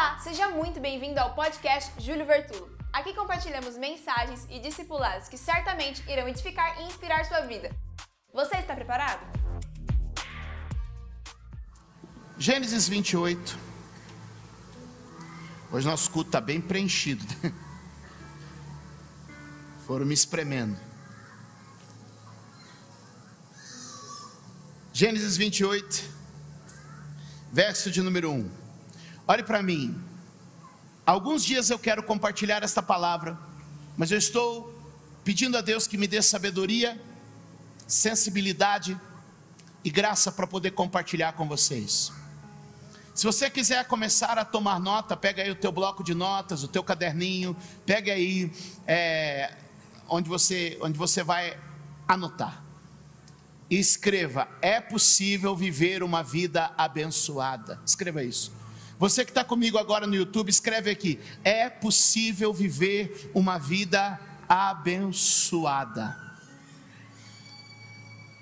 Olá, 0.00 0.18
seja 0.18 0.48
muito 0.48 0.80
bem-vindo 0.80 1.20
ao 1.20 1.34
podcast 1.34 1.92
Júlio 2.02 2.24
Vertulo. 2.24 2.74
Aqui 2.90 3.12
compartilhamos 3.12 3.76
mensagens 3.76 4.46
e 4.48 4.58
discipulados 4.58 5.28
que 5.28 5.36
certamente 5.36 6.02
irão 6.10 6.26
edificar 6.26 6.80
e 6.80 6.84
inspirar 6.84 7.22
sua 7.26 7.42
vida. 7.42 7.70
Você 8.32 8.56
está 8.56 8.74
preparado? 8.74 9.20
Gênesis 12.38 12.88
28. 12.88 13.58
Hoje 15.70 15.86
nosso 15.86 16.10
culto 16.10 16.30
está 16.30 16.40
bem 16.40 16.62
preenchido. 16.62 17.22
Foram 19.86 20.06
me 20.06 20.14
espremendo. 20.14 20.78
Gênesis 24.94 25.36
28, 25.36 26.10
verso 27.52 27.90
de 27.90 28.00
número 28.00 28.30
1. 28.32 28.59
Olhe 29.30 29.44
para 29.44 29.62
mim. 29.62 29.96
Alguns 31.06 31.44
dias 31.44 31.70
eu 31.70 31.78
quero 31.78 32.02
compartilhar 32.02 32.64
esta 32.64 32.82
palavra, 32.82 33.38
mas 33.96 34.10
eu 34.10 34.18
estou 34.18 34.76
pedindo 35.22 35.56
a 35.56 35.60
Deus 35.60 35.86
que 35.86 35.96
me 35.96 36.08
dê 36.08 36.20
sabedoria, 36.20 37.00
sensibilidade 37.86 39.00
e 39.84 39.88
graça 39.88 40.32
para 40.32 40.48
poder 40.48 40.72
compartilhar 40.72 41.34
com 41.34 41.46
vocês. 41.46 42.10
Se 43.14 43.24
você 43.24 43.48
quiser 43.48 43.86
começar 43.86 44.36
a 44.36 44.44
tomar 44.44 44.80
nota, 44.80 45.16
pega 45.16 45.44
aí 45.44 45.50
o 45.52 45.54
teu 45.54 45.70
bloco 45.70 46.02
de 46.02 46.12
notas, 46.12 46.64
o 46.64 46.68
teu 46.68 46.82
caderninho, 46.82 47.56
pega 47.86 48.12
aí 48.12 48.50
é, 48.84 49.54
onde, 50.08 50.28
você, 50.28 50.76
onde 50.82 50.98
você 50.98 51.22
vai 51.22 51.56
anotar. 52.08 52.64
E 53.70 53.78
escreva: 53.78 54.48
é 54.60 54.80
possível 54.80 55.54
viver 55.54 56.02
uma 56.02 56.20
vida 56.20 56.72
abençoada. 56.76 57.80
Escreva 57.86 58.24
isso. 58.24 58.58
Você 59.00 59.24
que 59.24 59.30
está 59.30 59.42
comigo 59.42 59.78
agora 59.78 60.06
no 60.06 60.14
YouTube, 60.14 60.50
escreve 60.50 60.90
aqui: 60.90 61.18
é 61.42 61.70
possível 61.70 62.52
viver 62.52 63.30
uma 63.34 63.56
vida 63.56 64.20
abençoada. 64.46 66.14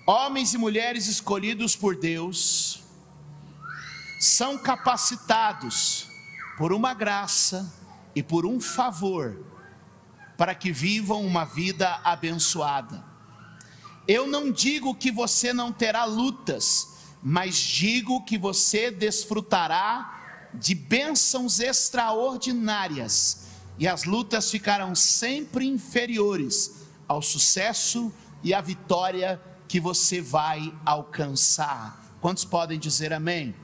Homens 0.05 0.55
e 0.55 0.59
mulheres 0.59 1.07
escolhidos 1.07 1.77
por 1.77 1.95
Deus 1.95 2.83
são 4.19 4.59
capacitados 4.59 6.09
por 6.57 6.73
uma 6.73 6.93
graça 6.93 7.73
e 8.13 8.21
por 8.21 8.45
um 8.45 8.61
favor 8.61 9.39
para 10.37 10.57
que 10.57 10.73
vivam 10.73 11.25
uma 11.25 11.45
vida 11.45 12.01
abençoada. 12.03 13.05
Eu 14.09 14.27
não 14.27 14.51
digo 14.51 14.93
que 14.93 15.13
você 15.13 15.53
não 15.53 15.71
terá 15.71 16.05
lutas, 16.05 16.97
mas 17.23 17.55
digo 17.55 18.25
que 18.25 18.37
você 18.37 18.91
desfrutará 18.91 20.18
de 20.55 20.75
bênçãos 20.75 21.61
extraordinárias, 21.61 23.47
e 23.79 23.87
as 23.87 24.05
lutas 24.05 24.51
ficarão 24.51 24.95
sempre 24.95 25.67
inferiores 25.67 26.87
ao 27.07 27.23
sucesso 27.23 28.13
e 28.43 28.53
à 28.53 28.61
vitória 28.61 29.41
que 29.69 29.79
você 29.79 30.21
vai 30.21 30.75
alcançar. 30.85 32.05
Quantos 32.21 32.45
podem 32.45 32.79
dizer 32.79 33.13
amém? 33.13 33.55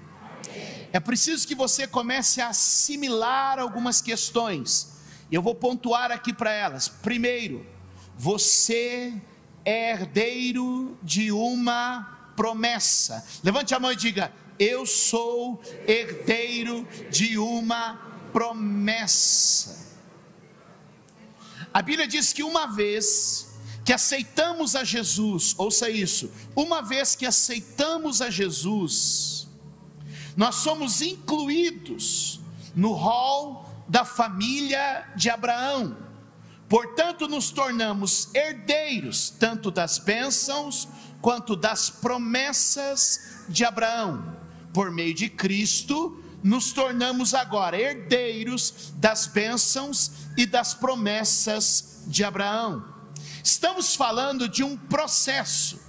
É 0.92 1.00
preciso 1.00 1.46
que 1.46 1.54
você 1.54 1.88
comece 1.88 2.40
a 2.40 2.48
assimilar 2.48 3.58
algumas 3.58 4.00
questões. 4.00 4.92
Eu 5.30 5.42
vou 5.42 5.54
pontuar 5.54 6.12
aqui 6.12 6.32
para 6.32 6.52
elas. 6.52 6.86
Primeiro, 6.86 7.66
você 8.16 9.12
é 9.64 9.90
herdeiro 9.90 10.96
de 11.02 11.32
uma 11.32 12.32
promessa. 12.36 13.26
Levante 13.42 13.74
a 13.74 13.80
mão 13.80 13.90
e 13.90 13.96
diga: 13.96 14.32
eu 14.58 14.86
sou 14.86 15.60
herdeiro 15.86 16.86
de 17.10 17.38
uma 17.38 17.94
promessa. 18.32 19.84
A 21.72 21.82
Bíblia 21.82 22.06
diz 22.06 22.32
que 22.32 22.42
uma 22.42 22.66
vez 22.66 23.52
que 23.84 23.92
aceitamos 23.92 24.74
a 24.74 24.84
Jesus, 24.84 25.54
ouça 25.58 25.90
isso, 25.90 26.30
uma 26.54 26.80
vez 26.80 27.14
que 27.14 27.26
aceitamos 27.26 28.22
a 28.22 28.30
Jesus, 28.30 29.46
nós 30.36 30.56
somos 30.56 31.02
incluídos 31.02 32.40
no 32.74 32.92
rol 32.92 33.68
da 33.88 34.04
família 34.04 35.12
de 35.16 35.28
Abraão. 35.28 35.96
Portanto, 36.68 37.28
nos 37.28 37.50
tornamos 37.50 38.34
herdeiros 38.34 39.30
tanto 39.30 39.70
das 39.70 39.98
bênçãos 39.98 40.88
quanto 41.20 41.54
das 41.54 41.90
promessas 41.90 43.44
de 43.48 43.64
Abraão 43.64 44.43
por 44.74 44.90
meio 44.90 45.14
de 45.14 45.30
Cristo, 45.30 46.20
nos 46.42 46.72
tornamos 46.72 47.32
agora 47.32 47.80
herdeiros 47.80 48.92
das 48.96 49.26
bênçãos 49.26 50.10
e 50.36 50.44
das 50.44 50.74
promessas 50.74 52.02
de 52.06 52.22
Abraão. 52.24 52.84
Estamos 53.42 53.94
falando 53.94 54.46
de 54.48 54.62
um 54.64 54.76
processo 54.76 55.80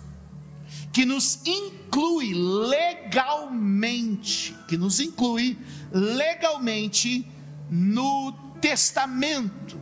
que 0.94 1.04
nos 1.04 1.42
inclui 1.46 2.34
legalmente, 2.34 3.76
que 4.68 4.78
nos 4.78 5.02
inclui 5.02 5.58
legalmente 5.92 7.30
no 7.70 8.32
testamento, 8.62 9.82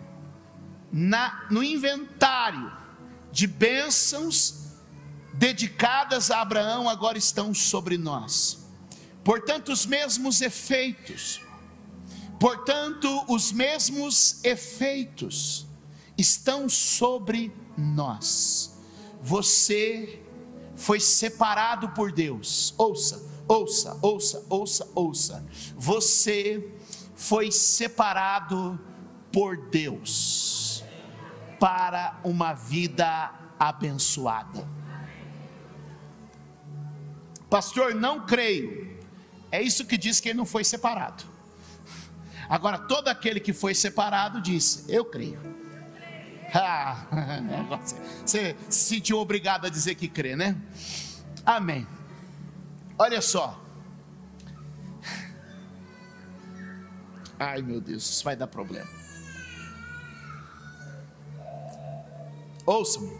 na, 0.91 1.45
no 1.51 1.63
inventário 1.63 2.71
de 3.31 3.45
bênçãos 3.45 4.63
dedicadas 5.33 6.31
a 6.31 6.41
Abraão 6.41 6.87
agora 6.87 7.17
estão 7.17 7.53
sobre 7.53 7.97
nós. 7.97 8.62
Portanto, 9.23 9.71
os 9.71 9.85
mesmos 9.85 10.41
efeitos, 10.41 11.41
portanto, 12.39 13.25
os 13.27 13.51
mesmos 13.51 14.43
efeitos 14.43 15.65
estão 16.17 16.67
sobre 16.67 17.53
nós. 17.77 18.77
Você 19.21 20.21
foi 20.75 20.99
separado 20.99 21.89
por 21.89 22.11
Deus. 22.11 22.73
Ouça, 22.77 23.23
ouça, 23.47 23.97
ouça, 24.01 24.45
ouça, 24.49 24.89
ouça. 24.93 25.45
Você 25.75 26.69
foi 27.15 27.51
separado 27.51 28.79
por 29.31 29.69
Deus 29.69 30.83
para 31.59 32.19
uma 32.23 32.53
vida 32.53 33.33
abençoada. 33.57 34.67
Pastor, 37.49 37.95
não 37.95 38.25
creio. 38.25 38.92
É 39.53 39.61
isso 39.61 39.85
que 39.85 39.99
diz 39.99 40.19
que 40.19 40.29
ele 40.29 40.37
não 40.39 40.47
foi 40.47 40.63
separado. 40.63 41.23
Agora, 42.49 42.79
todo 42.79 43.07
aquele 43.07 43.39
que 43.39 43.53
foi 43.53 43.75
separado 43.75 44.41
disse: 44.41 44.91
Eu 44.91 45.05
creio. 45.05 45.39
Você 48.25 48.57
se 48.67 48.95
sentiu 48.95 49.19
obrigado 49.19 49.67
a 49.67 49.69
dizer 49.69 49.93
que 49.93 50.07
crê, 50.07 50.35
né? 50.35 50.59
Amém. 51.45 51.87
Olha 52.97 53.21
só. 53.21 53.63
Ai 57.37 57.61
meu 57.61 57.79
Deus, 57.79 58.09
isso 58.09 58.23
vai 58.23 58.35
dar 58.35 58.47
problema. 58.47 58.89
Ouçam, 62.65 63.19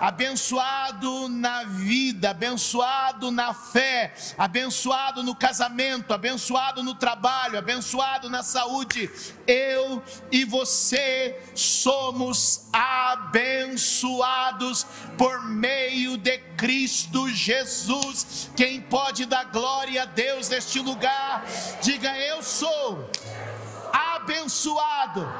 abençoado 0.00 1.28
na 1.28 1.64
vida, 1.64 2.30
abençoado 2.30 3.30
na 3.30 3.54
fé, 3.54 4.12
abençoado 4.36 5.22
no 5.22 5.34
casamento, 5.34 6.12
abençoado 6.12 6.82
no 6.82 6.94
trabalho, 6.94 7.58
abençoado 7.58 8.30
na 8.30 8.42
saúde. 8.42 9.10
Eu 9.46 10.02
e 10.30 10.44
você 10.44 11.40
somos 11.54 12.68
abençoados 12.72 14.86
por 15.16 15.44
meio 15.44 16.16
de 16.16 16.38
Cristo 16.56 17.28
Jesus. 17.28 18.50
Quem 18.56 18.80
pode 18.80 19.26
dar 19.26 19.44
glória 19.44 20.02
a 20.02 20.06
Deus 20.06 20.48
neste 20.48 20.80
lugar, 20.80 21.44
diga: 21.80 22.18
Eu 22.18 22.42
sou 22.42 23.10
abençoado 23.92 25.32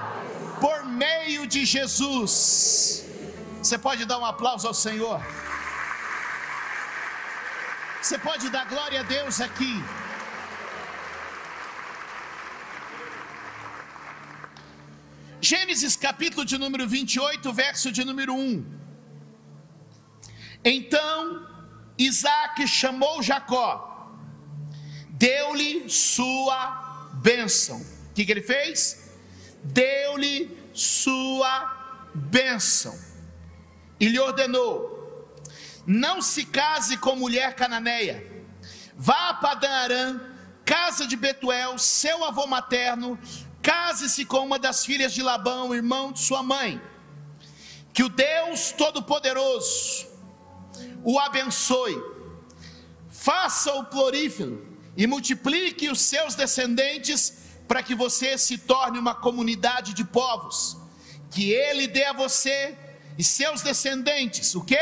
por 0.60 0.84
meio 0.84 1.46
de 1.46 1.64
Jesus. 1.64 3.04
Você 3.64 3.78
pode 3.78 4.04
dar 4.04 4.18
um 4.18 4.26
aplauso 4.26 4.66
ao 4.68 4.74
Senhor? 4.74 5.18
Você 8.00 8.18
pode 8.18 8.50
dar 8.50 8.66
glória 8.66 9.00
a 9.00 9.02
Deus 9.02 9.40
aqui. 9.40 9.82
Gênesis 15.40 15.96
capítulo 15.96 16.44
de 16.44 16.58
número 16.58 16.86
28, 16.86 17.50
verso 17.54 17.90
de 17.90 18.04
número 18.04 18.34
1. 18.34 18.66
Então 20.62 21.48
Isaac 21.96 22.68
chamou 22.68 23.22
Jacó, 23.22 24.12
deu-lhe 25.08 25.88
sua 25.88 27.10
bênção. 27.14 27.80
O 27.80 28.12
que, 28.14 28.26
que 28.26 28.30
ele 28.30 28.42
fez? 28.42 29.10
Deu-lhe 29.62 30.54
sua 30.74 31.54
bênção 32.14 33.13
e 33.98 34.08
lhe 34.08 34.18
ordenou: 34.18 35.34
Não 35.86 36.20
se 36.20 36.44
case 36.44 36.96
com 36.96 37.16
mulher 37.16 37.54
cananeia, 37.54 38.44
vá 38.96 39.30
a 39.30 39.34
Padan 39.34 40.34
casa 40.64 41.06
de 41.06 41.14
Betuel, 41.14 41.78
seu 41.78 42.24
avô 42.24 42.46
materno, 42.46 43.18
case-se 43.62 44.24
com 44.24 44.38
uma 44.38 44.58
das 44.58 44.84
filhas 44.84 45.12
de 45.12 45.22
Labão, 45.22 45.74
irmão 45.74 46.10
de 46.10 46.20
sua 46.20 46.42
mãe. 46.42 46.80
Que 47.92 48.02
o 48.02 48.08
Deus 48.08 48.72
Todo-Poderoso 48.72 50.08
o 51.04 51.18
abençoe, 51.18 52.02
faça-o 53.10 53.84
florífero 53.84 54.66
e 54.96 55.06
multiplique 55.06 55.90
os 55.90 56.00
seus 56.00 56.34
descendentes 56.34 57.44
para 57.68 57.82
que 57.82 57.94
você 57.94 58.38
se 58.38 58.58
torne 58.58 58.98
uma 58.98 59.14
comunidade 59.14 59.92
de 59.92 60.02
povos. 60.02 60.76
Que 61.30 61.52
ele 61.52 61.86
dê 61.86 62.04
a 62.04 62.12
você 62.12 62.76
e 63.18 63.24
seus 63.24 63.62
descendentes, 63.62 64.54
o 64.54 64.62
que? 64.62 64.78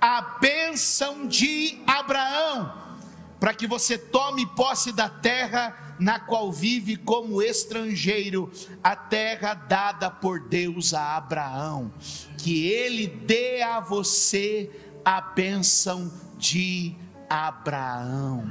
A 0.00 0.38
bênção 0.40 1.26
de 1.26 1.82
Abraão, 1.86 2.96
para 3.38 3.52
que 3.52 3.66
você 3.66 3.98
tome 3.98 4.46
posse 4.54 4.92
da 4.92 5.08
terra 5.08 5.94
na 5.98 6.18
qual 6.18 6.50
vive 6.50 6.96
como 6.96 7.42
estrangeiro, 7.42 8.50
a 8.82 8.96
terra 8.96 9.52
dada 9.52 10.10
por 10.10 10.40
Deus 10.40 10.94
a 10.94 11.16
Abraão, 11.16 11.92
que 12.38 12.66
ele 12.66 13.06
dê 13.06 13.60
a 13.60 13.80
você 13.80 14.70
a 15.04 15.20
bênção 15.20 16.10
de 16.38 16.94
Abraão. 17.28 18.44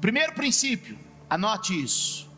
Primeiro 0.00 0.32
princípio, 0.32 0.98
anote 1.28 1.78
isso. 1.78 2.30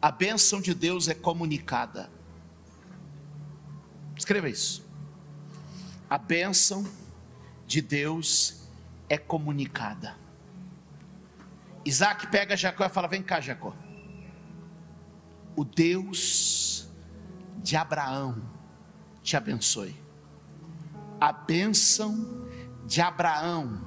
A 0.00 0.12
bênção 0.12 0.60
de 0.60 0.72
Deus 0.72 1.08
é 1.08 1.14
comunicada. 1.14 2.17
Escreva 4.18 4.50
isso. 4.50 4.84
A 6.10 6.18
bênção 6.18 6.84
de 7.66 7.80
Deus 7.80 8.68
é 9.08 9.16
comunicada. 9.16 10.16
Isaac 11.84 12.26
pega 12.26 12.56
Jacó 12.56 12.84
e 12.84 12.88
fala: 12.88 13.06
Vem 13.06 13.22
cá, 13.22 13.40
Jacó. 13.40 13.74
O 15.54 15.64
Deus 15.64 16.88
de 17.58 17.76
Abraão 17.76 18.42
te 19.22 19.36
abençoe. 19.36 19.94
A 21.20 21.32
bênção 21.32 22.46
de 22.86 23.00
Abraão 23.00 23.80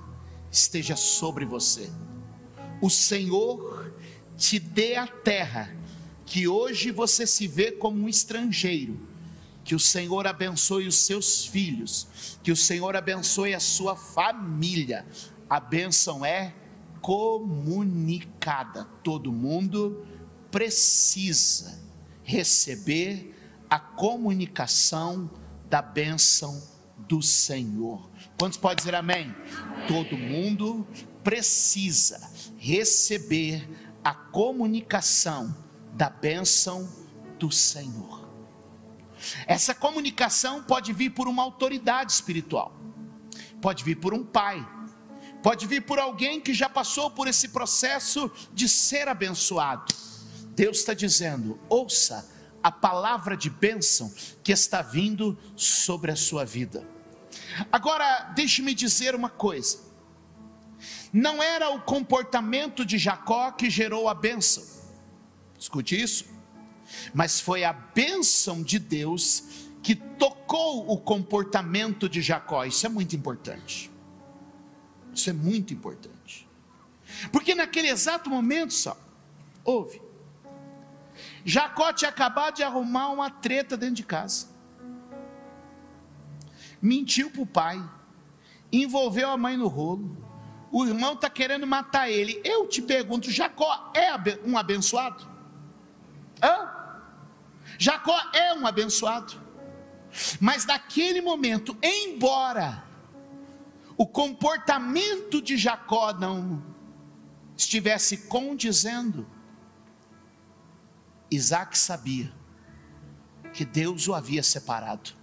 esteja 0.49 0.95
sobre 0.95 1.45
você. 1.45 1.91
O 2.81 2.89
Senhor 2.89 3.93
te 4.37 4.59
dê 4.59 4.95
a 4.95 5.07
terra 5.07 5.75
que 6.25 6.47
hoje 6.47 6.89
você 6.89 7.27
se 7.27 7.47
vê 7.47 7.71
como 7.71 8.03
um 8.03 8.09
estrangeiro 8.09 9.10
que 9.63 9.75
o 9.75 9.79
Senhor 9.79 10.25
abençoe 10.25 10.87
os 10.87 10.95
seus 10.95 11.45
filhos, 11.45 12.39
que 12.43 12.51
o 12.51 12.55
Senhor 12.55 12.95
abençoe 12.95 13.53
a 13.53 13.59
sua 13.59 13.95
família. 13.95 15.05
A 15.49 15.59
bênção 15.59 16.25
é 16.25 16.53
comunicada. 17.01 18.85
Todo 19.03 19.31
mundo 19.31 20.05
precisa 20.49 21.79
receber 22.23 23.35
a 23.69 23.79
comunicação 23.79 25.29
da 25.69 25.81
bênção 25.81 26.61
do 27.07 27.21
Senhor. 27.21 28.09
Quantos 28.37 28.57
podem 28.57 28.77
dizer 28.77 28.95
amém? 28.95 29.33
Todo 29.87 30.17
mundo 30.17 30.87
precisa 31.23 32.31
receber 32.57 33.67
a 34.03 34.13
comunicação 34.13 35.55
da 35.93 36.09
bênção 36.09 36.87
do 37.37 37.51
Senhor. 37.51 38.30
Essa 39.45 39.73
comunicação 39.73 40.63
pode 40.63 40.93
vir 40.93 41.11
por 41.11 41.27
uma 41.27 41.43
autoridade 41.43 42.11
espiritual, 42.11 42.75
pode 43.61 43.83
vir 43.83 43.95
por 43.95 44.13
um 44.13 44.23
pai, 44.23 44.65
pode 45.43 45.65
vir 45.67 45.81
por 45.81 45.99
alguém 45.99 46.39
que 46.39 46.53
já 46.53 46.69
passou 46.69 47.09
por 47.11 47.27
esse 47.27 47.49
processo 47.49 48.31
de 48.53 48.67
ser 48.67 49.07
abençoado. 49.07 49.93
Deus 50.55 50.79
está 50.79 50.93
dizendo: 50.93 51.59
ouça 51.69 52.29
a 52.63 52.71
palavra 52.71 53.35
de 53.35 53.49
bênção 53.49 54.13
que 54.43 54.51
está 54.51 54.81
vindo 54.81 55.37
sobre 55.55 56.11
a 56.11 56.15
sua 56.15 56.45
vida. 56.45 56.87
Agora, 57.71 58.31
deixe-me 58.35 58.73
dizer 58.73 59.15
uma 59.15 59.29
coisa: 59.29 59.79
não 61.11 61.41
era 61.41 61.69
o 61.69 61.81
comportamento 61.81 62.85
de 62.85 62.97
Jacó 62.97 63.51
que 63.51 63.69
gerou 63.69 64.09
a 64.09 64.13
bênção, 64.13 64.63
escute 65.57 65.99
isso 65.99 66.30
mas 67.13 67.39
foi 67.39 67.63
a 67.63 67.73
bênção 67.73 68.61
de 68.61 68.79
Deus 68.79 69.43
que 69.81 69.95
tocou 69.95 70.91
o 70.91 70.97
comportamento 70.97 72.07
de 72.07 72.21
Jacó. 72.21 72.63
Isso 72.65 72.85
é 72.85 72.89
muito 72.89 73.15
importante. 73.15 73.91
Isso 75.13 75.29
é 75.29 75.33
muito 75.33 75.73
importante. 75.73 76.47
Porque 77.31 77.53
naquele 77.55 77.89
exato 77.89 78.29
momento, 78.29 78.73
só, 78.73 78.97
houve. 79.63 80.01
Jacó 81.43 81.91
tinha 81.91 82.09
acabado 82.09 82.55
de 82.55 82.63
arrumar 82.63 83.09
uma 83.09 83.29
treta 83.29 83.75
dentro 83.75 83.95
de 83.95 84.03
casa. 84.03 84.47
Mentiu 86.81 87.29
para 87.29 87.41
o 87.41 87.45
pai. 87.45 87.89
Envolveu 88.71 89.29
a 89.29 89.37
mãe 89.37 89.57
no 89.57 89.67
rolo. 89.67 90.17
O 90.71 90.85
irmão 90.85 91.13
está 91.13 91.29
querendo 91.29 91.67
matar 91.67 92.09
ele. 92.09 92.39
Eu 92.43 92.67
te 92.67 92.81
pergunto: 92.81 93.29
Jacó 93.29 93.91
é 93.93 94.11
um 94.45 94.57
abençoado? 94.57 95.27
Hã? 96.41 96.80
Jacó 97.81 98.15
é 98.31 98.53
um 98.53 98.67
abençoado. 98.67 99.33
Mas 100.39 100.67
naquele 100.67 101.19
momento, 101.19 101.75
embora 101.81 102.85
o 103.97 104.05
comportamento 104.05 105.41
de 105.41 105.57
Jacó 105.57 106.13
não 106.13 106.63
estivesse 107.57 108.17
condizendo, 108.27 109.25
Isaac 111.31 111.75
sabia 111.75 112.31
que 113.51 113.65
Deus 113.65 114.07
o 114.07 114.13
havia 114.13 114.43
separado. 114.43 115.13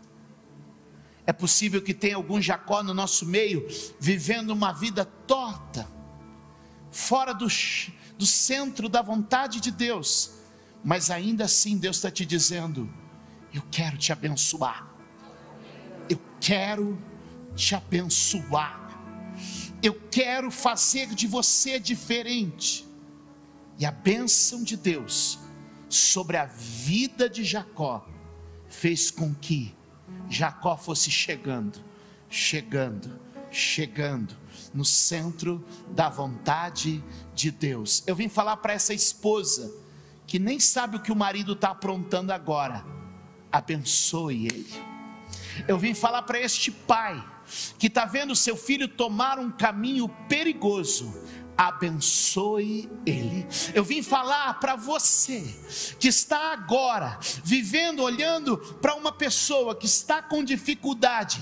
É 1.24 1.32
possível 1.32 1.80
que 1.80 1.94
tenha 1.94 2.16
algum 2.16 2.40
Jacó 2.40 2.82
no 2.82 2.92
nosso 2.92 3.24
meio, 3.24 3.68
vivendo 4.00 4.50
uma 4.50 4.72
vida 4.72 5.04
torta, 5.04 5.88
fora 6.90 7.32
do, 7.32 7.46
do 8.16 8.26
centro 8.26 8.88
da 8.88 9.00
vontade 9.00 9.60
de 9.60 9.70
Deus, 9.70 10.37
mas 10.84 11.10
ainda 11.10 11.44
assim 11.44 11.76
Deus 11.76 11.96
está 11.96 12.10
te 12.10 12.24
dizendo: 12.24 12.88
Eu 13.52 13.62
quero 13.70 13.96
te 13.96 14.12
abençoar. 14.12 14.88
Eu 16.08 16.20
quero 16.40 16.98
te 17.54 17.74
abençoar. 17.74 18.86
eu 19.82 19.94
quero 20.10 20.50
fazer 20.50 21.08
de 21.14 21.26
você 21.26 21.78
diferente. 21.78 22.86
E 23.78 23.86
a 23.86 23.92
bênção 23.92 24.64
de 24.64 24.76
Deus 24.76 25.38
sobre 25.88 26.36
a 26.36 26.46
vida 26.46 27.30
de 27.30 27.44
Jacó 27.44 28.06
fez 28.68 29.10
com 29.10 29.32
que 29.34 29.74
Jacó 30.28 30.76
fosse 30.76 31.10
chegando, 31.10 31.78
chegando, 32.28 33.18
chegando 33.50 34.36
no 34.74 34.84
centro 34.84 35.64
da 35.94 36.08
vontade 36.08 37.02
de 37.34 37.50
Deus. 37.50 38.02
Eu 38.06 38.14
vim 38.16 38.28
falar 38.28 38.56
para 38.58 38.72
essa 38.72 38.92
esposa 38.92 39.72
que 40.28 40.38
nem 40.38 40.60
sabe 40.60 40.98
o 40.98 41.00
que 41.00 41.10
o 41.10 41.16
marido 41.16 41.54
está 41.54 41.70
aprontando 41.70 42.32
agora, 42.32 42.84
abençoe 43.50 44.44
ele. 44.44 44.68
Eu 45.66 45.78
vim 45.78 45.94
falar 45.94 46.22
para 46.22 46.38
este 46.38 46.70
pai 46.70 47.24
que 47.78 47.86
está 47.86 48.04
vendo 48.04 48.36
seu 48.36 48.54
filho 48.54 48.86
tomar 48.86 49.38
um 49.38 49.50
caminho 49.50 50.06
perigoso, 50.28 51.24
abençoe 51.56 52.90
ele. 53.06 53.46
Eu 53.74 53.82
vim 53.82 54.02
falar 54.02 54.60
para 54.60 54.76
você 54.76 55.42
que 55.98 56.08
está 56.08 56.52
agora 56.52 57.18
vivendo, 57.42 58.02
olhando 58.02 58.58
para 58.82 58.94
uma 58.94 59.10
pessoa 59.10 59.74
que 59.74 59.86
está 59.86 60.20
com 60.20 60.44
dificuldade, 60.44 61.40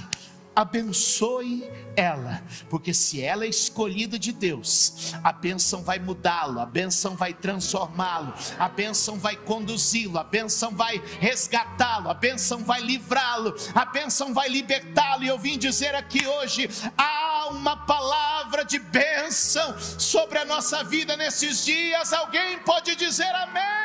abençoe 0.54 1.68
ela, 1.96 2.42
porque 2.68 2.92
se 2.92 3.22
ela 3.22 3.44
é 3.44 3.48
escolhida 3.48 4.18
de 4.18 4.32
Deus, 4.32 5.14
a 5.24 5.32
bênção 5.32 5.82
vai 5.82 5.98
mudá-lo, 5.98 6.60
a 6.60 6.66
bênção 6.66 7.16
vai 7.16 7.32
transformá-lo, 7.32 8.34
a 8.58 8.68
bênção 8.68 9.18
vai 9.18 9.36
conduzi-lo, 9.36 10.18
a 10.18 10.24
bênção 10.24 10.70
vai 10.70 11.02
resgatá-lo, 11.18 12.10
a 12.10 12.14
bênção 12.14 12.64
vai 12.64 12.80
livrá-lo, 12.80 13.54
a 13.74 13.84
bênção 13.84 14.34
vai 14.34 14.48
libertá-lo. 14.48 15.24
E 15.24 15.28
eu 15.28 15.38
vim 15.38 15.58
dizer 15.58 15.94
aqui 15.94 16.26
hoje: 16.26 16.68
há 16.96 17.48
uma 17.50 17.76
palavra 17.76 18.64
de 18.64 18.78
bênção 18.78 19.78
sobre 19.78 20.38
a 20.38 20.44
nossa 20.44 20.84
vida 20.84 21.16
nesses 21.16 21.64
dias. 21.64 22.12
Alguém 22.12 22.58
pode 22.58 22.94
dizer 22.96 23.34
amém? 23.34 23.75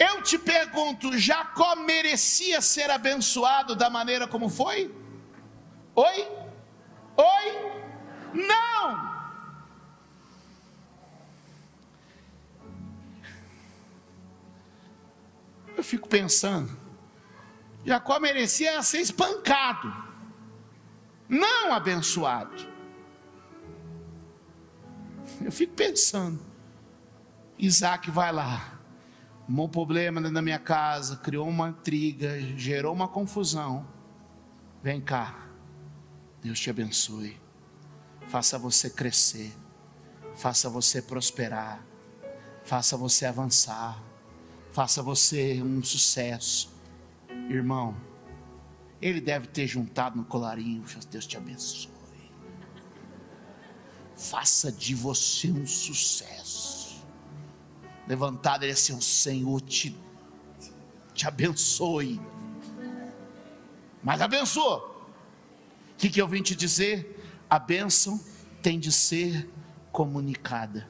Eu 0.00 0.22
te 0.22 0.38
pergunto, 0.38 1.18
Jacó 1.18 1.76
merecia 1.76 2.62
ser 2.62 2.90
abençoado 2.90 3.76
da 3.76 3.90
maneira 3.90 4.26
como 4.26 4.48
foi? 4.48 4.90
Oi? 5.94 6.28
Oi? 7.18 7.70
Não! 8.32 9.10
Eu 15.76 15.84
fico 15.84 16.08
pensando, 16.08 16.74
Jacó 17.84 18.18
merecia 18.18 18.82
ser 18.82 19.00
espancado, 19.00 19.92
não 21.28 21.74
abençoado. 21.74 22.70
Eu 25.42 25.52
fico 25.52 25.74
pensando, 25.74 26.40
Isaac 27.58 28.10
vai 28.10 28.32
lá, 28.32 28.79
um 29.58 29.68
problema 29.68 30.20
dentro 30.20 30.34
da 30.34 30.42
minha 30.42 30.60
casa, 30.60 31.16
criou 31.16 31.48
uma 31.48 31.70
intriga, 31.70 32.40
gerou 32.56 32.94
uma 32.94 33.08
confusão. 33.08 33.84
Vem 34.80 35.00
cá, 35.00 35.48
Deus 36.40 36.60
te 36.60 36.70
abençoe, 36.70 37.36
faça 38.28 38.56
você 38.58 38.88
crescer, 38.88 39.52
faça 40.36 40.70
você 40.70 41.02
prosperar, 41.02 41.84
faça 42.64 42.96
você 42.96 43.26
avançar, 43.26 44.00
faça 44.70 45.02
você 45.02 45.60
um 45.60 45.82
sucesso. 45.82 46.72
Irmão, 47.48 47.96
ele 49.02 49.20
deve 49.20 49.48
ter 49.48 49.66
juntado 49.66 50.16
no 50.16 50.24
colarinho, 50.24 50.84
Deus 51.10 51.26
te 51.26 51.36
abençoe. 51.36 51.90
Faça 54.16 54.70
de 54.70 54.94
você 54.94 55.50
um 55.50 55.66
sucesso 55.66 56.79
levantado, 58.10 58.64
ele 58.64 58.72
é 58.72 58.74
assim: 58.74 58.92
o 58.92 59.00
Senhor 59.00 59.60
te, 59.60 59.96
te 61.14 61.28
abençoe. 61.28 62.20
Mas 64.02 64.20
abençoou. 64.20 64.78
O 65.92 65.96
que, 65.96 66.10
que 66.10 66.20
eu 66.20 66.26
vim 66.26 66.42
te 66.42 66.56
dizer? 66.56 67.16
A 67.48 67.58
bênção 67.58 68.20
tem 68.60 68.80
de 68.80 68.90
ser 68.90 69.48
comunicada. 69.92 70.88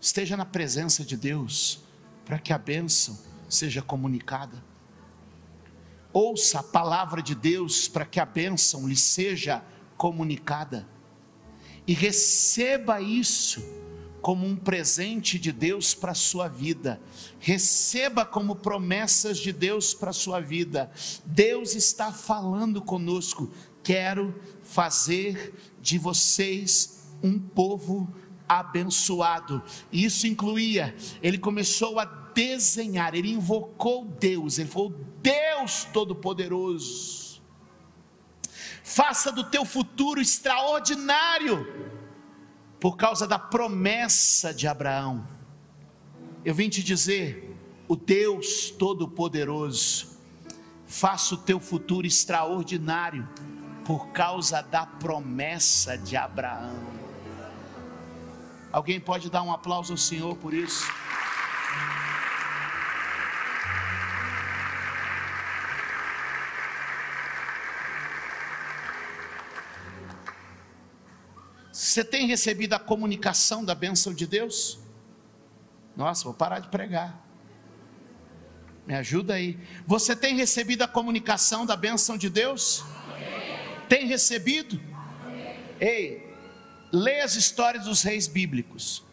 Esteja 0.00 0.36
na 0.38 0.46
presença 0.46 1.04
de 1.04 1.18
Deus 1.18 1.80
para 2.24 2.38
que 2.38 2.52
a 2.52 2.58
bênção 2.58 3.18
seja 3.48 3.82
comunicada. 3.82 4.64
Ouça 6.14 6.60
a 6.60 6.62
palavra 6.62 7.22
de 7.22 7.34
Deus 7.34 7.88
para 7.88 8.06
que 8.06 8.18
a 8.18 8.24
bênção 8.24 8.88
lhe 8.88 8.96
seja 8.96 9.62
comunicada. 9.98 10.88
E 11.86 11.92
receba 11.92 13.00
isso 13.00 13.82
como 14.22 14.46
um 14.46 14.54
presente 14.54 15.36
de 15.36 15.50
Deus 15.50 15.94
para 15.94 16.12
a 16.12 16.14
sua 16.14 16.46
vida. 16.46 17.00
Receba 17.40 18.24
como 18.24 18.54
promessas 18.54 19.36
de 19.36 19.52
Deus 19.52 19.92
para 19.92 20.10
a 20.10 20.14
sua 20.14 20.40
vida. 20.40 20.90
Deus 21.26 21.74
está 21.74 22.12
falando 22.12 22.80
conosco. 22.80 23.50
Quero 23.82 24.40
fazer 24.62 25.52
de 25.82 25.98
vocês 25.98 27.08
um 27.20 27.36
povo 27.36 28.08
abençoado. 28.48 29.60
Isso 29.92 30.28
incluía, 30.28 30.94
ele 31.20 31.36
começou 31.36 31.98
a 31.98 32.04
desenhar, 32.04 33.14
ele 33.14 33.32
invocou 33.32 34.04
Deus, 34.04 34.56
ele 34.56 34.68
falou: 34.68 34.94
Deus 35.20 35.84
Todo-Poderoso, 35.92 37.42
faça 38.84 39.32
do 39.32 39.42
teu 39.42 39.64
futuro 39.64 40.20
extraordinário 40.20 41.92
por 42.82 42.96
causa 42.96 43.28
da 43.28 43.38
promessa 43.38 44.52
de 44.52 44.66
Abraão. 44.66 45.24
Eu 46.44 46.52
vim 46.52 46.68
te 46.68 46.82
dizer, 46.82 47.56
o 47.86 47.94
Deus 47.94 48.72
Todo-Poderoso, 48.76 50.18
faça 50.84 51.36
o 51.36 51.38
teu 51.38 51.60
futuro 51.60 52.08
extraordinário 52.08 53.28
por 53.84 54.08
causa 54.08 54.62
da 54.62 54.84
promessa 54.84 55.96
de 55.96 56.16
Abraão. 56.16 56.76
Alguém 58.72 58.98
pode 58.98 59.30
dar 59.30 59.44
um 59.44 59.52
aplauso 59.52 59.92
ao 59.92 59.96
Senhor 59.96 60.34
por 60.38 60.52
isso? 60.52 60.84
Você 71.92 72.02
tem 72.02 72.26
recebido 72.26 72.72
a 72.72 72.78
comunicação 72.78 73.62
da 73.62 73.74
bênção 73.74 74.14
de 74.14 74.26
Deus? 74.26 74.78
Nossa, 75.94 76.24
vou 76.24 76.32
parar 76.32 76.58
de 76.58 76.68
pregar. 76.68 77.22
Me 78.86 78.94
ajuda 78.94 79.34
aí. 79.34 79.58
Você 79.86 80.16
tem 80.16 80.34
recebido 80.34 80.80
a 80.80 80.88
comunicação 80.88 81.66
da 81.66 81.76
bênção 81.76 82.16
de 82.16 82.30
Deus? 82.30 82.82
Amém. 83.12 83.86
Tem 83.90 84.06
recebido? 84.06 84.80
Amém. 85.22 85.54
Ei, 85.78 86.34
leia 86.90 87.26
as 87.26 87.34
histórias 87.34 87.84
dos 87.84 88.00
reis 88.00 88.26
bíblicos. 88.26 89.04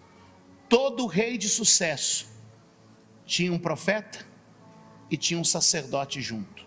Todo 0.69 1.05
rei 1.05 1.37
de 1.37 1.49
sucesso 1.49 2.29
tinha 3.25 3.51
um 3.51 3.59
profeta 3.59 4.25
e 5.11 5.17
tinha 5.17 5.37
um 5.37 5.43
sacerdote 5.43 6.21
junto. 6.21 6.65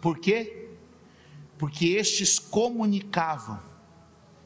Por 0.00 0.18
quê? 0.18 0.70
Porque 1.58 1.88
estes 1.88 2.38
comunicavam 2.38 3.73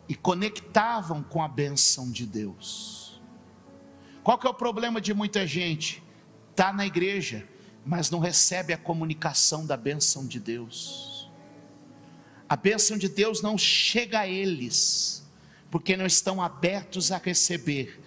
e 0.09 0.15
conectavam 0.15 1.23
com 1.23 1.43
a 1.43 1.49
benção 1.49 2.11
de 2.11 2.25
Deus. 2.25 3.21
Qual 4.23 4.39
que 4.39 4.47
é 4.47 4.51
o 4.51 4.55
problema 4.55 5.01
de 5.01 5.13
muita 5.13 5.47
gente? 5.47 6.03
Está 6.51 6.73
na 6.73 6.87
igreja, 6.87 7.47
mas 7.85 8.11
não 8.11 8.19
recebe 8.19 8.73
a 8.73 8.79
comunicação 8.79 9.67
da 9.67 9.77
benção 9.77 10.27
de 10.27 10.41
Deus. 10.41 11.31
A 12.49 12.57
benção 12.57 12.97
de 12.97 13.09
Deus 13.09 13.43
não 13.43 13.59
chega 13.59 14.21
a 14.21 14.29
eles, 14.29 15.27
porque 15.71 15.97
não 15.97 16.07
estão 16.07 16.43
abertos 16.43 17.13
a 17.13 17.19
receber. 17.19 18.01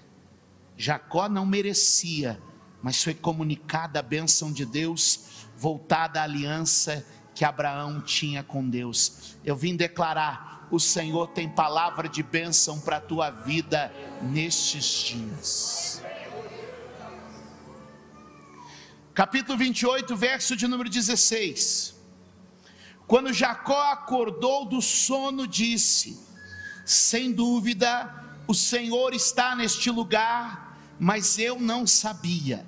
Jacó 0.76 1.30
não 1.30 1.46
merecia, 1.46 2.42
mas 2.82 3.04
foi 3.04 3.14
comunicada 3.14 4.00
a 4.00 4.04
benção 4.04 4.52
de 4.52 4.66
Deus, 4.66 5.46
voltada 5.56 6.20
à 6.20 6.24
aliança 6.24 7.06
que 7.36 7.46
Abraão 7.46 8.02
tinha 8.02 8.44
com 8.44 8.68
Deus. 8.68 9.38
Eu 9.46 9.56
vim 9.56 9.76
declarar 9.76 10.51
o 10.72 10.80
Senhor 10.80 11.28
tem 11.28 11.50
palavra 11.50 12.08
de 12.08 12.24
bênção 12.24 12.80
para 12.80 12.98
a 12.98 13.02
tua 13.02 13.30
vida 13.30 13.94
nestes 14.22 14.86
dias. 15.04 16.02
Capítulo 19.14 19.58
28, 19.58 20.16
verso 20.16 20.56
de 20.56 20.68
número 20.68 20.90
16. 20.90 22.00
Quando 23.06 23.34
Jacó 23.34 23.92
acordou 23.92 24.64
do 24.64 24.82
sono, 24.82 25.46
disse: 25.46 26.18
Sem 26.86 27.34
dúvida, 27.34 28.10
o 28.48 28.54
Senhor 28.54 29.14
está 29.14 29.54
neste 29.54 29.92
lugar, 29.92 30.78
mas 30.98 31.38
eu 31.38 31.60
não 31.60 31.86
sabia. 31.86 32.66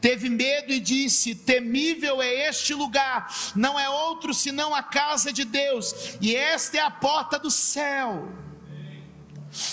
Teve 0.00 0.28
medo 0.28 0.72
e 0.72 0.80
disse: 0.80 1.34
Temível 1.34 2.22
é 2.22 2.48
este 2.48 2.74
lugar, 2.74 3.32
não 3.54 3.78
é 3.78 3.88
outro 3.88 4.32
senão 4.32 4.74
a 4.74 4.82
casa 4.82 5.32
de 5.32 5.44
Deus, 5.44 6.16
e 6.20 6.34
esta 6.34 6.78
é 6.78 6.80
a 6.80 6.90
porta 6.90 7.38
do 7.38 7.50
céu. 7.50 8.28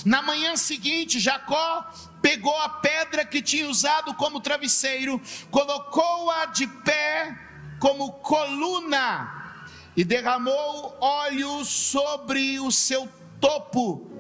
Na 0.03 0.22
manhã 0.22 0.55
seguinte, 0.55 1.19
Jacó 1.19 1.88
pegou 2.22 2.57
a 2.57 2.69
pedra 2.69 3.24
que 3.24 3.41
tinha 3.41 3.69
usado 3.69 4.13
como 4.15 4.41
travesseiro, 4.41 5.22
colocou-a 5.51 6.46
de 6.46 6.65
pé 6.67 7.38
como 7.79 8.12
coluna 8.13 9.53
e 9.96 10.03
derramou 10.03 10.98
óleo 11.00 11.63
sobre 11.63 12.60
o 12.60 12.72
seu 12.72 13.07
topo 13.39 14.12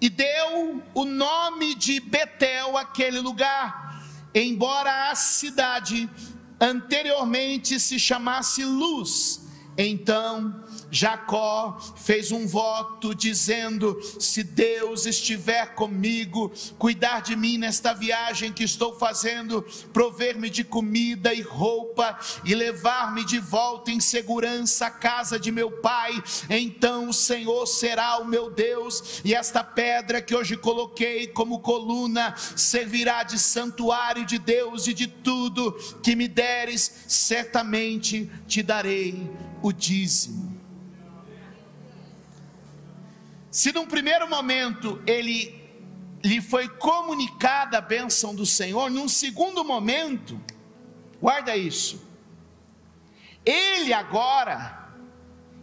e 0.00 0.08
deu 0.08 0.82
o 0.94 1.04
nome 1.04 1.74
de 1.74 2.00
Betel 2.00 2.76
àquele 2.76 3.20
lugar, 3.20 3.87
embora 4.40 5.10
a 5.10 5.14
cidade 5.14 6.08
anteriormente 6.60 7.78
se 7.78 7.98
chamasse 7.98 8.64
Luz. 8.64 9.46
Então 9.76 10.64
Jacó 10.90 11.78
fez 11.96 12.32
um 12.32 12.46
voto 12.46 13.14
dizendo: 13.14 14.00
Se 14.18 14.42
Deus 14.42 15.06
estiver 15.06 15.74
comigo, 15.74 16.50
cuidar 16.78 17.20
de 17.20 17.36
mim 17.36 17.58
nesta 17.58 17.92
viagem 17.92 18.52
que 18.52 18.64
estou 18.64 18.98
fazendo, 18.98 19.62
prover-me 19.92 20.48
de 20.48 20.64
comida 20.64 21.34
e 21.34 21.42
roupa 21.42 22.18
e 22.44 22.54
levar-me 22.54 23.24
de 23.24 23.38
volta 23.38 23.90
em 23.90 24.00
segurança 24.00 24.86
à 24.86 24.90
casa 24.90 25.38
de 25.38 25.52
meu 25.52 25.70
pai, 25.70 26.22
então 26.48 27.08
o 27.08 27.12
Senhor 27.12 27.66
será 27.66 28.18
o 28.18 28.24
meu 28.24 28.50
Deus, 28.50 29.20
e 29.24 29.34
esta 29.34 29.62
pedra 29.62 30.22
que 30.22 30.34
hoje 30.34 30.56
coloquei 30.56 31.26
como 31.26 31.60
coluna 31.60 32.34
servirá 32.36 33.22
de 33.22 33.38
santuário 33.38 34.24
de 34.24 34.38
Deus 34.38 34.86
e 34.86 34.94
de 34.94 35.06
tudo 35.06 35.72
que 36.02 36.16
me 36.16 36.28
deres, 36.28 37.04
certamente 37.06 38.30
te 38.46 38.62
darei 38.62 39.28
o 39.62 39.72
dízimo. 39.72 40.47
Se 43.50 43.72
num 43.72 43.86
primeiro 43.86 44.28
momento 44.28 45.02
ele 45.06 45.58
lhe 46.22 46.40
foi 46.40 46.68
comunicada 46.68 47.78
a 47.78 47.80
bênção 47.80 48.34
do 48.34 48.44
Senhor, 48.44 48.90
num 48.90 49.08
segundo 49.08 49.64
momento, 49.64 50.40
guarda 51.20 51.56
isso, 51.56 52.06
ele 53.44 53.92
agora 53.92 54.90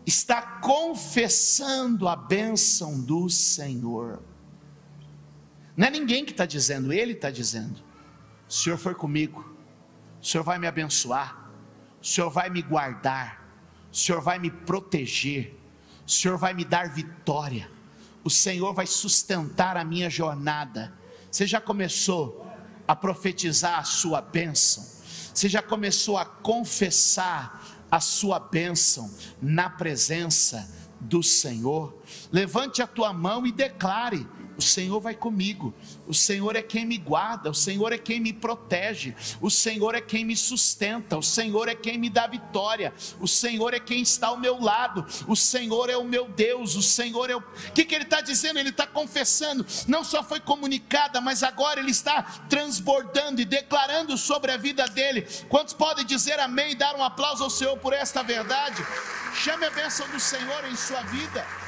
está 0.05 0.41
confessando 0.41 2.07
a 2.07 2.15
bênção 2.15 2.99
do 2.99 3.29
Senhor. 3.29 4.21
Não 5.75 5.87
é 5.87 5.91
ninguém 5.91 6.25
que 6.25 6.31
está 6.31 6.45
dizendo, 6.45 6.91
ele 6.91 7.11
está 7.11 7.29
dizendo: 7.29 7.83
o 8.47 8.53
Senhor 8.53 8.77
foi 8.77 8.95
comigo, 8.95 9.55
o 10.21 10.25
Senhor 10.25 10.43
vai 10.43 10.57
me 10.57 10.65
abençoar, 10.65 11.51
o 12.01 12.05
Senhor 12.05 12.29
vai 12.29 12.49
me 12.49 12.61
guardar, 12.61 13.45
o 13.91 13.95
Senhor 13.95 14.21
vai 14.21 14.39
me 14.39 14.49
proteger, 14.49 15.53
o 16.07 16.09
Senhor 16.09 16.37
vai 16.37 16.53
me 16.53 16.65
dar 16.65 16.89
vitória 16.89 17.75
o 18.25 18.29
Senhor 18.29 18.74
vai 18.74 18.88
sustentar 18.88 19.77
a 19.77 19.86
minha 19.86 20.10
jornada. 20.10 20.91
Você 21.29 21.46
já 21.46 21.62
começou 21.62 22.44
a 22.88 22.96
profetizar 22.96 23.77
a 23.77 23.84
sua 23.84 24.20
bênção? 24.20 24.84
Você 25.32 25.48
já 25.48 25.62
começou 25.62 26.17
a 26.17 26.25
confessar 26.25 27.86
a 27.91 28.00
sua 28.00 28.39
bênção 28.39 29.13
na 29.39 29.70
presença 29.70 30.67
do 31.00 31.22
Senhor? 31.22 32.01
Levante 32.32 32.82
a 32.82 32.88
tua 32.88 33.13
mão 33.13 33.46
e 33.46 33.51
declare: 33.51 34.25
o 34.57 34.62
Senhor 34.62 35.00
vai 35.00 35.13
comigo, 35.13 35.74
o 36.07 36.13
Senhor 36.13 36.55
é 36.55 36.62
quem 36.62 36.85
me 36.85 36.97
guarda, 36.97 37.50
o 37.50 37.53
Senhor 37.53 37.91
é 37.91 37.97
quem 37.97 38.19
me 38.19 38.31
protege, 38.31 39.15
o 39.41 39.50
Senhor 39.50 39.95
é 39.95 40.01
quem 40.01 40.24
me 40.24 40.35
sustenta, 40.35 41.17
o 41.17 41.24
Senhor 41.24 41.67
é 41.67 41.75
quem 41.75 41.97
me 41.97 42.09
dá 42.09 42.27
vitória, 42.27 42.93
o 43.19 43.27
Senhor 43.27 43.74
é 43.74 43.79
quem 43.79 44.01
está 44.01 44.27
ao 44.27 44.38
meu 44.38 44.59
lado, 44.59 45.05
o 45.27 45.35
Senhor 45.35 45.89
é 45.89 45.97
o 45.97 46.03
meu 46.03 46.27
Deus, 46.27 46.75
o 46.75 46.81
Senhor 46.81 47.29
é 47.29 47.35
o. 47.35 47.39
O 47.39 47.72
que, 47.74 47.85
que 47.85 47.96
ele 47.96 48.05
está 48.05 48.22
dizendo? 48.22 48.59
Ele 48.59 48.70
está 48.70 48.87
confessando, 48.87 49.65
não 49.87 50.03
só 50.03 50.24
foi 50.24 50.39
comunicada, 50.39 51.20
mas 51.20 51.44
agora 51.44 51.79
ele 51.79 51.91
está 51.91 52.24
transbordando 52.50 53.41
e 53.41 53.46
declarando 53.46 54.18
sobre 54.18 54.51
a 54.51 54.57
vida 54.57 54.87
dele. 54.87 55.27
Quantos 55.50 55.74
podem 55.74 56.05
dizer 56.05 56.39
amém 56.39 56.72
e 56.72 56.75
dar 56.75 56.96
um 56.96 57.03
aplauso 57.03 57.44
ao 57.44 57.50
Senhor 57.50 57.77
por 57.77 57.94
esta 57.94 58.24
verdade? 58.24 58.85
Chame 59.35 59.65
a 59.65 59.72
bênção 59.72 60.07
do 60.09 60.20
Senhor 60.20 60.65
em 60.65 60.75
sua 60.75 61.01
vida. 61.01 61.64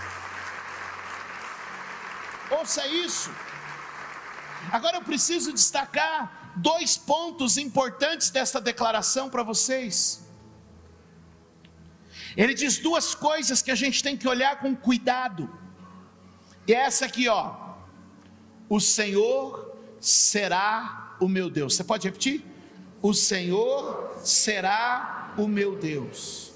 Ouça 2.52 2.88
isso. 2.88 3.32
Agora 4.72 4.98
eu 4.98 5.04
preciso 5.04 5.54
destacar 5.54 6.54
dois 6.56 6.98
pontos 6.98 7.58
importantes 7.58 8.30
desta 8.30 8.60
declaração 8.60 9.30
para 9.30 9.44
vocês. 9.44 10.26
Ele 12.36 12.54
diz 12.54 12.78
duas 12.78 13.16
coisas 13.16 13.62
que 13.62 13.72
a 13.72 13.76
gente 13.76 14.04
tem 14.04 14.16
que 14.16 14.28
olhar 14.28 14.60
com 14.60 14.76
cuidado. 14.76 15.50
E 16.68 16.74
é 16.74 16.78
essa 16.78 17.06
aqui, 17.06 17.28
ó. 17.28 17.56
O 18.70 18.80
Senhor 18.80 19.76
será 20.00 21.16
o 21.20 21.28
meu 21.28 21.50
Deus. 21.50 21.76
Você 21.76 21.84
pode 21.84 22.08
repetir? 22.08 22.46
O 23.02 23.14
Senhor 23.14 24.20
será 24.24 25.34
o 25.38 25.48
meu 25.48 25.78
Deus. 25.78 26.52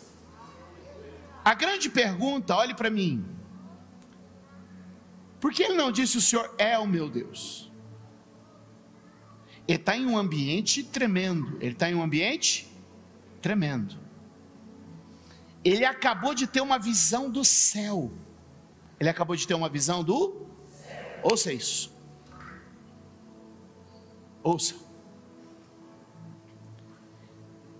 A 1.43 1.53
grande 1.53 1.89
pergunta, 1.89 2.55
olhe 2.55 2.73
para 2.75 2.89
mim. 2.89 3.25
Por 5.41 5.51
que 5.51 5.63
ele 5.63 5.73
não 5.73 5.91
disse 5.91 6.19
o 6.19 6.21
Senhor 6.21 6.53
é 6.59 6.77
o 6.77 6.87
meu 6.87 7.09
Deus? 7.09 7.71
Ele 9.67 9.79
está 9.79 9.97
em 9.97 10.05
um 10.05 10.15
ambiente 10.15 10.83
tremendo. 10.83 11.57
Ele 11.59 11.71
está 11.71 11.89
em 11.89 11.95
um 11.95 12.03
ambiente 12.03 12.71
tremendo. 13.41 13.99
Ele 15.65 15.83
acabou 15.83 16.35
de 16.35 16.45
ter 16.45 16.61
uma 16.61 16.77
visão 16.77 17.29
do 17.29 17.43
céu. 17.43 18.11
Ele 18.99 19.09
acabou 19.09 19.35
de 19.35 19.47
ter 19.47 19.55
uma 19.55 19.67
visão 19.67 20.03
do. 20.03 20.45
Ouça 21.23 21.51
isso. 21.51 21.91
Ouça. 24.43 24.75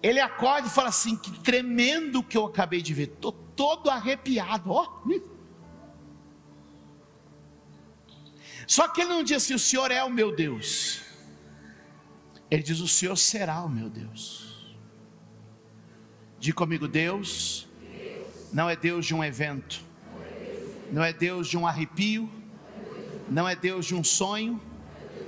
Ele 0.02 0.20
acorda 0.20 0.68
e 0.68 0.72
fala 0.72 0.90
assim: 0.90 1.16
que 1.16 1.32
tremendo 1.42 2.24
que 2.24 2.38
eu 2.38 2.46
acabei 2.46 2.82
de 2.82 2.92
ver. 2.92 3.10
Estou 3.10 3.32
todo 3.32 3.88
arrepiado. 3.92 4.72
Ó. 4.72 5.02
Oh. 5.06 5.41
Só 8.72 8.88
que 8.88 9.02
ele 9.02 9.10
não 9.10 9.22
diz 9.22 9.44
assim: 9.44 9.54
o 9.54 9.60
Senhor 9.60 9.92
é 9.92 10.02
o 10.02 10.10
meu 10.10 10.34
Deus. 10.34 11.02
Ele 12.50 12.64
diz: 12.64 12.80
o 12.80 12.88
Senhor 12.88 13.18
será 13.18 13.62
o 13.64 13.68
meu 13.68 13.90
Deus. 13.90 14.78
Diga 16.40 16.56
comigo: 16.56 16.88
Deus 16.88 17.68
não 18.54 18.70
é 18.70 18.76
Deus 18.78 19.06
de 19.06 19.14
um 19.14 19.22
evento, 19.22 19.82
não 20.90 21.04
é 21.04 21.12
Deus 21.12 21.50
de 21.50 21.58
um 21.58 21.68
arrepio, 21.68 22.32
não 23.30 23.46
é 23.46 23.58
Deus 23.58 23.86
de 23.86 23.94
um 23.94 24.06
sonho, 24.06 24.62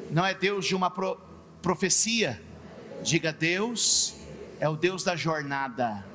não 0.09 0.25
é 0.25 0.33
Deus 0.33 0.65
de 0.65 0.73
uma 0.73 0.89
pro, 0.89 1.19
profecia. 1.61 2.41
Diga: 3.03 3.33
Deus 3.33 4.15
é 4.57 4.69
o 4.69 4.77
Deus 4.77 5.03
da 5.03 5.17
jornada. 5.17 6.12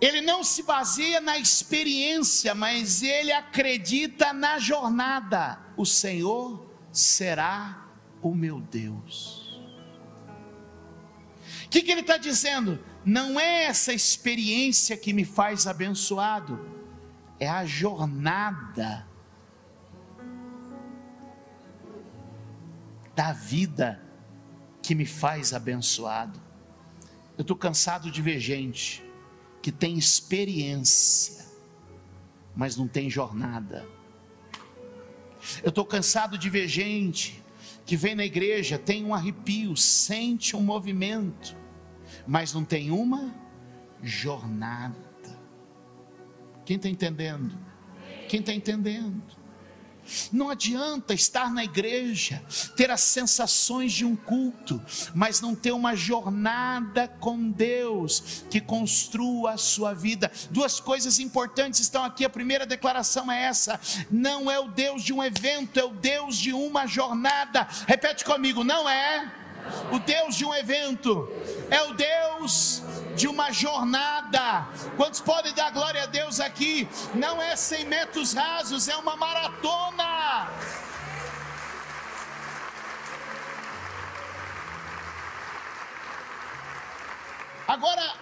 Ele 0.00 0.20
não 0.20 0.44
se 0.44 0.62
baseia 0.62 1.20
na 1.20 1.38
experiência, 1.38 2.54
mas 2.54 3.02
ele 3.02 3.32
acredita 3.32 4.32
na 4.32 4.58
jornada. 4.58 5.58
O 5.76 5.86
Senhor 5.86 6.70
será 6.92 7.86
o 8.20 8.34
meu 8.34 8.60
Deus. 8.60 9.62
O 11.64 11.68
que, 11.68 11.82
que 11.82 11.90
ele 11.90 12.02
está 12.02 12.16
dizendo? 12.16 12.78
Não 13.04 13.40
é 13.40 13.64
essa 13.64 13.92
experiência 13.92 14.96
que 14.96 15.12
me 15.12 15.24
faz 15.24 15.66
abençoado, 15.66 16.60
é 17.38 17.48
a 17.48 17.64
jornada 17.64 19.06
da 23.14 23.32
vida 23.32 24.02
que 24.82 24.94
me 24.94 25.06
faz 25.06 25.54
abençoado. 25.54 26.40
Eu 27.38 27.42
estou 27.42 27.56
cansado 27.56 28.10
de 28.10 28.20
ver 28.20 28.38
gente 28.40 29.05
que 29.66 29.72
tem 29.72 29.98
experiência, 29.98 31.44
mas 32.54 32.76
não 32.76 32.86
tem 32.86 33.10
jornada. 33.10 33.84
Eu 35.60 35.70
estou 35.70 35.84
cansado 35.84 36.38
de 36.38 36.48
ver 36.48 36.68
gente 36.68 37.42
que 37.84 37.96
vem 37.96 38.14
na 38.14 38.24
igreja, 38.24 38.78
tem 38.78 39.04
um 39.04 39.12
arrepio, 39.12 39.76
sente 39.76 40.54
um 40.54 40.62
movimento, 40.62 41.56
mas 42.28 42.54
não 42.54 42.64
tem 42.64 42.92
uma 42.92 43.34
jornada. 44.00 45.36
Quem 46.64 46.76
está 46.76 46.88
entendendo? 46.88 47.58
Quem 48.28 48.38
está 48.38 48.52
entendendo? 48.52 49.35
Não 50.32 50.50
adianta 50.50 51.14
estar 51.14 51.52
na 51.52 51.64
igreja, 51.64 52.42
ter 52.76 52.90
as 52.90 53.00
sensações 53.00 53.92
de 53.92 54.04
um 54.04 54.16
culto, 54.16 54.80
mas 55.14 55.40
não 55.40 55.54
ter 55.54 55.72
uma 55.72 55.94
jornada 55.94 57.08
com 57.20 57.50
Deus 57.50 58.44
que 58.50 58.60
construa 58.60 59.52
a 59.52 59.56
sua 59.56 59.94
vida. 59.94 60.30
Duas 60.50 60.80
coisas 60.80 61.18
importantes 61.18 61.80
estão 61.80 62.04
aqui. 62.04 62.24
A 62.24 62.30
primeira 62.30 62.66
declaração 62.66 63.30
é 63.30 63.44
essa: 63.44 63.80
não 64.10 64.50
é 64.50 64.58
o 64.58 64.68
Deus 64.68 65.02
de 65.02 65.12
um 65.12 65.22
evento, 65.22 65.78
é 65.78 65.84
o 65.84 65.90
Deus 65.90 66.36
de 66.36 66.52
uma 66.52 66.86
jornada. 66.86 67.66
Repete 67.86 68.24
comigo: 68.24 68.64
não 68.64 68.88
é 68.88 69.32
o 69.92 69.98
Deus 69.98 70.36
de 70.36 70.44
um 70.44 70.54
evento, 70.54 71.28
é 71.70 71.82
o 71.82 71.94
Deus 71.94 72.82
de 73.16 73.26
uma 73.26 73.50
jornada. 73.50 74.68
Quantos 74.96 75.20
podem 75.20 75.52
dar 75.54 75.70
glória 75.72 76.02
a 76.02 76.06
Deus 76.06 76.38
aqui? 76.38 76.86
Não 77.14 77.40
é 77.40 77.56
100 77.56 77.86
metros 77.86 78.32
rasos, 78.34 78.88
é 78.88 78.96
uma 78.96 79.16
maratona. 79.16 80.50
Agora, 87.66 88.14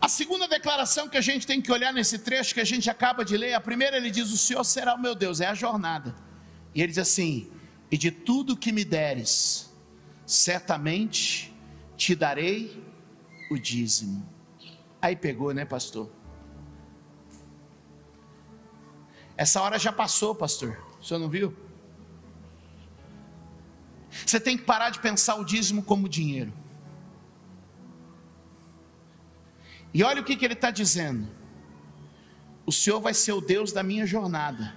a 0.00 0.08
segunda 0.08 0.48
declaração 0.48 1.08
que 1.08 1.16
a 1.16 1.20
gente 1.20 1.46
tem 1.46 1.60
que 1.60 1.70
olhar 1.70 1.92
nesse 1.92 2.18
trecho 2.18 2.54
que 2.54 2.60
a 2.60 2.64
gente 2.64 2.90
acaba 2.90 3.24
de 3.24 3.36
ler, 3.36 3.54
a 3.54 3.60
primeira 3.60 3.96
ele 3.96 4.10
diz: 4.10 4.32
O 4.32 4.36
Senhor 4.36 4.64
será 4.64 4.94
o 4.94 4.98
meu 4.98 5.14
Deus, 5.14 5.40
é 5.40 5.46
a 5.46 5.54
jornada. 5.54 6.16
E 6.74 6.80
ele 6.80 6.88
diz 6.88 6.98
assim: 6.98 7.50
E 7.90 7.96
de 7.96 8.10
tudo 8.10 8.56
que 8.56 8.72
me 8.72 8.84
deres, 8.84 9.72
certamente 10.26 11.54
te 11.96 12.14
darei 12.14 12.85
o 13.50 13.58
dízimo. 13.58 14.26
Aí 15.00 15.14
pegou, 15.14 15.52
né, 15.52 15.64
pastor? 15.64 16.10
Essa 19.36 19.60
hora 19.60 19.78
já 19.78 19.92
passou, 19.92 20.34
pastor. 20.34 20.76
O 21.00 21.04
senhor 21.04 21.20
não 21.20 21.28
viu? 21.28 21.54
Você 24.24 24.40
tem 24.40 24.56
que 24.56 24.64
parar 24.64 24.90
de 24.90 24.98
pensar 25.00 25.36
o 25.36 25.44
dízimo 25.44 25.82
como 25.82 26.08
dinheiro. 26.08 26.52
E 29.92 30.02
olha 30.02 30.20
o 30.20 30.24
que, 30.24 30.36
que 30.36 30.44
ele 30.44 30.54
está 30.54 30.70
dizendo: 30.70 31.28
o 32.64 32.72
Senhor 32.72 33.00
vai 33.00 33.14
ser 33.14 33.32
o 33.32 33.40
Deus 33.40 33.72
da 33.72 33.82
minha 33.82 34.06
jornada. 34.06 34.74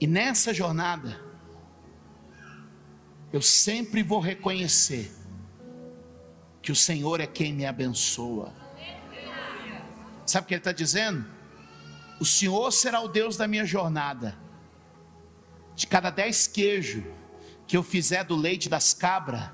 E 0.00 0.06
nessa 0.06 0.52
jornada, 0.52 1.20
eu 3.32 3.40
sempre 3.40 4.02
vou 4.02 4.20
reconhecer 4.20 5.12
que 6.64 6.72
o 6.72 6.74
Senhor 6.74 7.20
é 7.20 7.26
quem 7.26 7.52
me 7.52 7.66
abençoa. 7.66 8.50
Sabe 10.24 10.44
o 10.44 10.48
que 10.48 10.54
ele 10.54 10.60
está 10.60 10.72
dizendo? 10.72 11.22
O 12.18 12.24
Senhor 12.24 12.72
será 12.72 13.02
o 13.02 13.08
Deus 13.08 13.36
da 13.36 13.46
minha 13.46 13.66
jornada. 13.66 14.34
De 15.76 15.86
cada 15.86 16.08
dez 16.08 16.46
queijos 16.46 17.04
que 17.66 17.76
eu 17.76 17.82
fizer 17.82 18.24
do 18.24 18.34
leite 18.34 18.70
das 18.70 18.94
cabras, 18.94 19.50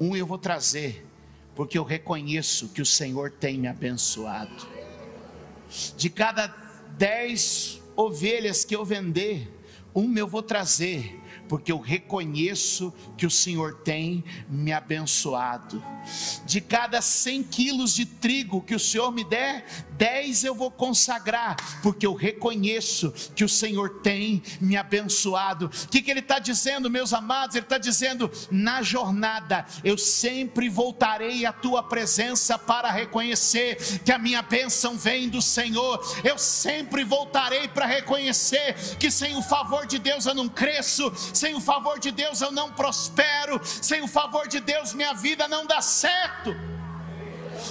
um 0.00 0.16
eu 0.16 0.26
vou 0.26 0.38
trazer, 0.38 1.06
porque 1.54 1.78
eu 1.78 1.84
reconheço 1.84 2.70
que 2.70 2.82
o 2.82 2.86
Senhor 2.86 3.30
tem 3.30 3.56
me 3.56 3.68
abençoado. 3.68 4.66
De 5.96 6.10
cada 6.10 6.48
dez 6.98 7.80
ovelhas 7.94 8.64
que 8.64 8.74
eu 8.74 8.84
vender, 8.84 9.48
um 9.94 10.18
eu 10.18 10.26
vou 10.26 10.42
trazer, 10.42 11.19
porque 11.50 11.72
eu 11.72 11.80
reconheço 11.80 12.94
que 13.18 13.26
o 13.26 13.30
Senhor 13.30 13.80
tem 13.82 14.22
me 14.48 14.72
abençoado. 14.72 15.82
De 16.46 16.60
cada 16.60 17.02
100 17.02 17.42
quilos 17.42 17.92
de 17.92 18.06
trigo 18.06 18.62
que 18.62 18.74
o 18.74 18.78
Senhor 18.78 19.10
me 19.10 19.24
der, 19.24 19.66
10 20.00 20.44
eu 20.44 20.54
vou 20.54 20.70
consagrar, 20.70 21.56
porque 21.82 22.06
eu 22.06 22.14
reconheço 22.14 23.12
que 23.34 23.44
o 23.44 23.48
Senhor 23.48 24.00
tem 24.00 24.42
me 24.60 24.76
abençoado. 24.76 25.66
O 25.66 25.88
que, 25.88 26.00
que 26.00 26.10
Ele 26.10 26.20
está 26.20 26.38
dizendo, 26.38 26.88
meus 26.88 27.12
amados? 27.12 27.56
Ele 27.56 27.66
está 27.66 27.78
dizendo: 27.78 28.30
na 28.50 28.80
jornada 28.80 29.66
eu 29.82 29.98
sempre 29.98 30.68
voltarei 30.68 31.44
à 31.44 31.52
tua 31.52 31.82
presença 31.82 32.56
para 32.56 32.92
reconhecer 32.92 34.00
que 34.04 34.12
a 34.12 34.18
minha 34.18 34.40
bênção 34.40 34.96
vem 34.96 35.28
do 35.28 35.42
Senhor. 35.42 36.00
Eu 36.22 36.38
sempre 36.38 37.02
voltarei 37.02 37.66
para 37.66 37.86
reconhecer 37.86 38.74
que 38.98 39.10
sem 39.10 39.36
o 39.36 39.42
favor 39.42 39.84
de 39.86 39.98
Deus 39.98 40.26
eu 40.26 40.34
não 40.34 40.48
cresço, 40.48 41.12
sem 41.40 41.54
o 41.54 41.60
favor 41.60 41.98
de 41.98 42.10
Deus 42.10 42.42
eu 42.42 42.52
não 42.52 42.70
prospero, 42.70 43.58
sem 43.64 44.02
o 44.02 44.08
favor 44.08 44.46
de 44.46 44.60
Deus 44.60 44.92
minha 44.92 45.14
vida 45.14 45.48
não 45.48 45.64
dá 45.64 45.80
certo. 45.80 46.54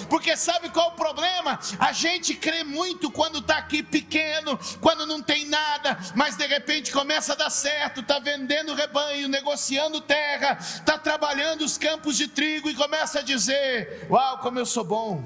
Porque 0.10 0.36
sabe 0.36 0.70
qual 0.70 0.90
é 0.90 0.94
o 0.94 0.96
problema? 0.96 1.60
A 1.80 1.92
gente 1.92 2.34
crê 2.34 2.64
muito 2.64 3.12
quando 3.12 3.40
está 3.40 3.58
aqui 3.58 3.84
pequeno, 3.84 4.60
quando 4.82 5.06
não 5.06 5.22
tem 5.22 5.46
nada, 5.46 6.00
mas 6.16 6.36
de 6.36 6.48
repente 6.48 6.92
começa 6.92 7.34
a 7.34 7.36
dar 7.36 7.50
certo, 7.52 8.02
está 8.02 8.18
vendendo 8.18 8.74
rebanho, 8.74 9.28
negociando 9.28 10.02
terra, 10.02 10.58
está 10.60 10.98
trabalhando 10.98 11.62
os 11.62 11.78
campos 11.78 12.18
de 12.18 12.28
trigo 12.28 12.70
e 12.70 12.76
começa 12.76 13.20
a 13.20 13.24
dizer: 13.24 14.08
Uau, 14.10 14.40
como 14.40 14.58
eu 14.58 14.66
sou 14.66 14.84
bom! 14.84 15.24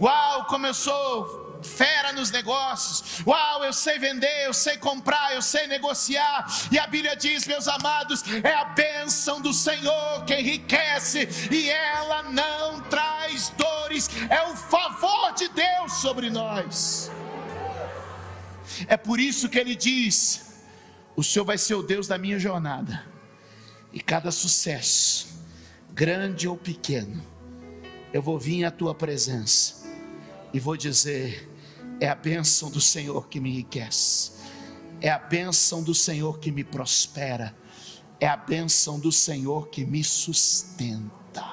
Uau, 0.00 0.46
como 0.46 0.66
eu 0.66 0.74
sou 0.74 1.41
fera 1.62 2.12
nos 2.12 2.30
negócios. 2.30 3.20
Uau, 3.26 3.64
eu 3.64 3.72
sei 3.72 3.98
vender, 3.98 4.46
eu 4.46 4.52
sei 4.52 4.76
comprar, 4.76 5.34
eu 5.34 5.42
sei 5.42 5.66
negociar. 5.66 6.46
E 6.70 6.78
a 6.78 6.86
Bíblia 6.86 7.16
diz, 7.16 7.46
meus 7.46 7.68
amados, 7.68 8.22
é 8.42 8.54
a 8.54 8.64
bênção 8.64 9.40
do 9.40 9.52
Senhor 9.52 10.24
que 10.24 10.34
enriquece 10.34 11.28
e 11.50 11.70
ela 11.70 12.22
não 12.24 12.80
traz 12.82 13.50
dores. 13.50 14.08
É 14.28 14.42
o 14.48 14.56
favor 14.56 15.32
de 15.34 15.48
Deus 15.48 15.92
sobre 15.94 16.30
nós. 16.30 17.10
É 18.86 18.96
por 18.96 19.20
isso 19.20 19.48
que 19.48 19.58
ele 19.58 19.74
diz: 19.74 20.62
O 21.14 21.22
Senhor 21.22 21.44
vai 21.44 21.58
ser 21.58 21.74
o 21.74 21.82
Deus 21.82 22.06
da 22.06 22.18
minha 22.18 22.38
jornada. 22.38 23.04
E 23.92 24.00
cada 24.00 24.30
sucesso, 24.30 25.28
grande 25.92 26.48
ou 26.48 26.56
pequeno, 26.56 27.22
eu 28.12 28.22
vou 28.22 28.38
vir 28.38 28.64
à 28.64 28.70
tua 28.70 28.94
presença 28.94 29.86
e 30.52 30.60
vou 30.60 30.76
dizer: 30.76 31.48
é 32.00 32.08
a 32.08 32.14
bênção 32.14 32.70
do 32.70 32.80
Senhor 32.80 33.28
que 33.28 33.40
me 33.40 33.50
enriquece, 33.50 34.32
é 35.00 35.10
a 35.10 35.18
bênção 35.18 35.82
do 35.82 35.94
Senhor 35.94 36.38
que 36.38 36.50
me 36.50 36.64
prospera, 36.64 37.54
é 38.20 38.26
a 38.26 38.36
bênção 38.36 38.98
do 39.00 39.10
Senhor 39.10 39.68
que 39.68 39.84
me 39.84 40.02
sustenta. 40.04 41.44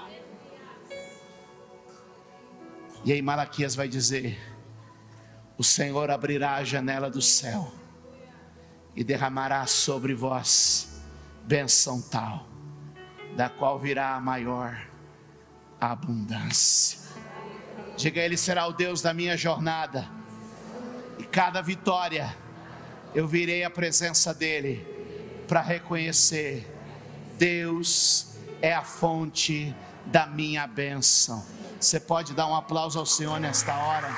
E 3.03 3.11
aí 3.11 3.21
Malaquias 3.21 3.75
vai 3.75 3.87
dizer: 3.87 4.37
O 5.57 5.63
Senhor 5.63 6.11
abrirá 6.11 6.55
a 6.55 6.63
janela 6.63 7.09
do 7.09 7.21
céu 7.21 7.71
e 8.95 9.03
derramará 9.03 9.65
sobre 9.65 10.13
vós 10.13 11.01
bênção 11.45 12.01
tal, 12.01 12.47
da 13.35 13.49
qual 13.49 13.79
virá 13.79 14.15
a 14.15 14.19
maior 14.19 14.79
abundância. 15.79 16.99
Diga, 17.97 18.21
Ele 18.21 18.37
será 18.37 18.67
o 18.67 18.73
Deus 18.73 19.01
da 19.01 19.13
minha 19.13 19.35
jornada 19.35 20.18
e 21.19 21.23
cada 21.25 21.61
vitória, 21.61 22.33
eu 23.13 23.27
virei 23.27 23.65
à 23.65 23.69
presença 23.69 24.33
dEle 24.33 24.87
para 25.47 25.61
reconhecer: 25.61 26.65
Deus 27.37 28.35
é 28.61 28.73
a 28.73 28.83
fonte 28.83 29.75
da 30.05 30.25
minha 30.25 30.65
bênção. 30.65 31.45
Você 31.79 31.99
pode 31.99 32.33
dar 32.33 32.47
um 32.47 32.55
aplauso 32.55 32.97
ao 32.97 33.05
Senhor 33.05 33.39
nesta 33.39 33.75
hora? 33.75 34.09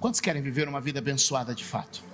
Quantos 0.00 0.20
querem 0.20 0.42
viver 0.42 0.68
uma 0.68 0.80
vida 0.80 0.98
abençoada 0.98 1.54
de 1.54 1.64
fato? 1.64 2.13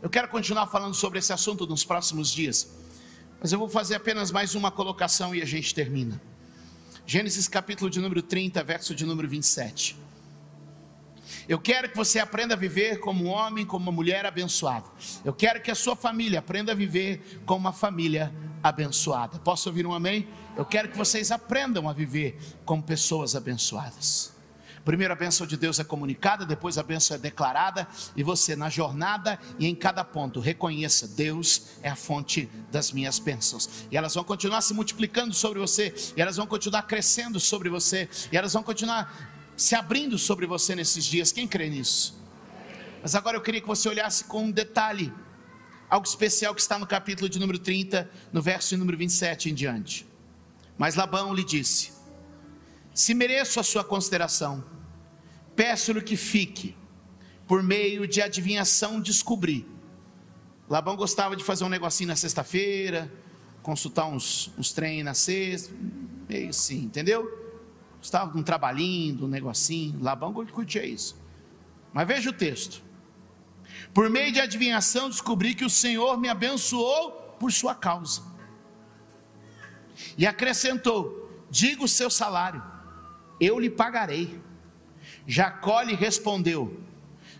Eu 0.00 0.08
quero 0.08 0.28
continuar 0.28 0.68
falando 0.68 0.94
sobre 0.94 1.18
esse 1.18 1.32
assunto 1.32 1.66
nos 1.66 1.84
próximos 1.84 2.30
dias, 2.30 2.70
mas 3.40 3.50
eu 3.50 3.58
vou 3.58 3.68
fazer 3.68 3.96
apenas 3.96 4.30
mais 4.30 4.54
uma 4.54 4.70
colocação 4.70 5.34
e 5.34 5.42
a 5.42 5.44
gente 5.44 5.74
termina. 5.74 6.20
Gênesis 7.04 7.48
capítulo 7.48 7.90
de 7.90 8.00
número 8.00 8.22
30, 8.22 8.62
verso 8.62 8.94
de 8.94 9.04
número 9.04 9.28
27. 9.28 9.96
Eu 11.48 11.58
quero 11.58 11.88
que 11.88 11.96
você 11.96 12.20
aprenda 12.20 12.54
a 12.54 12.56
viver 12.56 13.00
como 13.00 13.24
um 13.24 13.28
homem, 13.28 13.66
como 13.66 13.86
uma 13.86 13.92
mulher 13.92 14.24
abençoada. 14.24 14.86
Eu 15.24 15.32
quero 15.32 15.60
que 15.60 15.70
a 15.70 15.74
sua 15.74 15.96
família 15.96 16.38
aprenda 16.38 16.70
a 16.70 16.74
viver 16.76 17.40
como 17.44 17.60
uma 17.60 17.72
família 17.72 18.32
abençoada. 18.62 19.40
Posso 19.40 19.68
ouvir 19.68 19.84
um 19.84 19.92
amém? 19.92 20.28
Eu 20.56 20.64
quero 20.64 20.88
que 20.88 20.96
vocês 20.96 21.32
aprendam 21.32 21.88
a 21.88 21.92
viver 21.92 22.38
como 22.64 22.82
pessoas 22.82 23.34
abençoadas. 23.34 24.37
Primeiro 24.88 25.12
a 25.12 25.16
bênção 25.16 25.46
de 25.46 25.54
Deus 25.54 25.78
é 25.78 25.84
comunicada, 25.84 26.46
depois 26.46 26.78
a 26.78 26.82
bênção 26.82 27.14
é 27.14 27.18
declarada, 27.20 27.86
e 28.16 28.22
você 28.22 28.56
na 28.56 28.70
jornada 28.70 29.38
e 29.58 29.66
em 29.66 29.74
cada 29.74 30.02
ponto 30.02 30.40
reconheça: 30.40 31.06
Deus 31.06 31.76
é 31.82 31.90
a 31.90 31.94
fonte 31.94 32.48
das 32.72 32.90
minhas 32.90 33.18
bênçãos. 33.18 33.84
E 33.90 33.98
elas 33.98 34.14
vão 34.14 34.24
continuar 34.24 34.62
se 34.62 34.72
multiplicando 34.72 35.34
sobre 35.34 35.58
você, 35.58 35.94
e 36.16 36.22
elas 36.22 36.38
vão 36.38 36.46
continuar 36.46 36.84
crescendo 36.84 37.38
sobre 37.38 37.68
você, 37.68 38.08
e 38.32 38.36
elas 38.38 38.54
vão 38.54 38.62
continuar 38.62 39.52
se 39.58 39.74
abrindo 39.74 40.16
sobre 40.16 40.46
você 40.46 40.74
nesses 40.74 41.04
dias. 41.04 41.32
Quem 41.32 41.46
crê 41.46 41.68
nisso? 41.68 42.18
Mas 43.02 43.14
agora 43.14 43.36
eu 43.36 43.42
queria 43.42 43.60
que 43.60 43.66
você 43.66 43.90
olhasse 43.90 44.24
com 44.24 44.44
um 44.44 44.50
detalhe. 44.50 45.12
algo 45.90 46.06
especial 46.06 46.54
que 46.54 46.62
está 46.62 46.78
no 46.78 46.86
capítulo 46.86 47.28
de 47.28 47.38
número 47.38 47.58
30, 47.58 48.10
no 48.32 48.40
verso 48.40 48.70
de 48.70 48.78
número 48.78 48.96
27 48.96 49.50
em 49.50 49.54
diante. 49.54 50.06
Mas 50.78 50.94
Labão 50.94 51.34
lhe 51.34 51.44
disse: 51.44 51.92
Se 52.94 53.12
mereço 53.12 53.60
a 53.60 53.62
sua 53.62 53.84
consideração, 53.84 54.77
peço-lhe 55.58 56.00
que 56.00 56.16
fique, 56.16 56.76
por 57.44 57.64
meio 57.64 58.06
de 58.06 58.22
adivinhação 58.22 59.00
descobrir. 59.00 59.66
Labão 60.70 60.94
gostava 60.94 61.34
de 61.34 61.42
fazer 61.42 61.64
um 61.64 61.68
negocinho 61.68 62.06
na 62.06 62.14
sexta-feira, 62.14 63.12
consultar 63.60 64.06
uns, 64.06 64.52
uns 64.56 64.72
trem 64.72 65.02
na 65.02 65.14
sexta, 65.14 65.74
meio 66.28 66.50
assim, 66.50 66.84
entendeu? 66.84 67.26
Estava 68.00 68.30
com 68.30 68.38
um 68.38 68.42
trabalhinho, 68.44 69.24
um 69.24 69.28
negocinho. 69.28 70.00
Labão 70.00 70.32
curtia 70.32 70.86
isso. 70.86 71.20
Mas 71.92 72.06
veja 72.06 72.30
o 72.30 72.32
texto. 72.32 72.80
Por 73.92 74.08
meio 74.08 74.30
de 74.30 74.40
adivinhação, 74.40 75.10
descobri 75.10 75.56
que 75.56 75.64
o 75.64 75.70
Senhor 75.70 76.16
me 76.20 76.28
abençoou 76.28 77.10
por 77.40 77.50
sua 77.50 77.74
causa. 77.74 78.22
E 80.16 80.24
acrescentou: 80.24 81.28
Diga 81.50 81.82
o 81.82 81.88
seu 81.88 82.08
salário, 82.08 82.62
eu 83.40 83.58
lhe 83.58 83.68
pagarei. 83.68 84.46
Jacó 85.30 85.82
lhe 85.82 85.94
respondeu: 85.94 86.80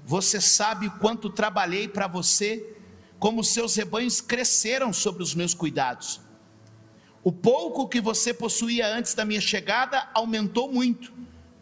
Você 0.04 0.42
sabe 0.42 0.90
quanto 1.00 1.30
trabalhei 1.30 1.88
para 1.88 2.06
você, 2.06 2.76
como 3.18 3.42
seus 3.42 3.74
rebanhos 3.74 4.20
cresceram 4.20 4.92
sobre 4.92 5.22
os 5.22 5.34
meus 5.34 5.54
cuidados. 5.54 6.20
O 7.24 7.32
pouco 7.32 7.88
que 7.88 7.98
você 7.98 8.34
possuía 8.34 8.94
antes 8.94 9.14
da 9.14 9.24
minha 9.24 9.40
chegada 9.40 10.06
aumentou 10.12 10.70
muito, 10.70 11.10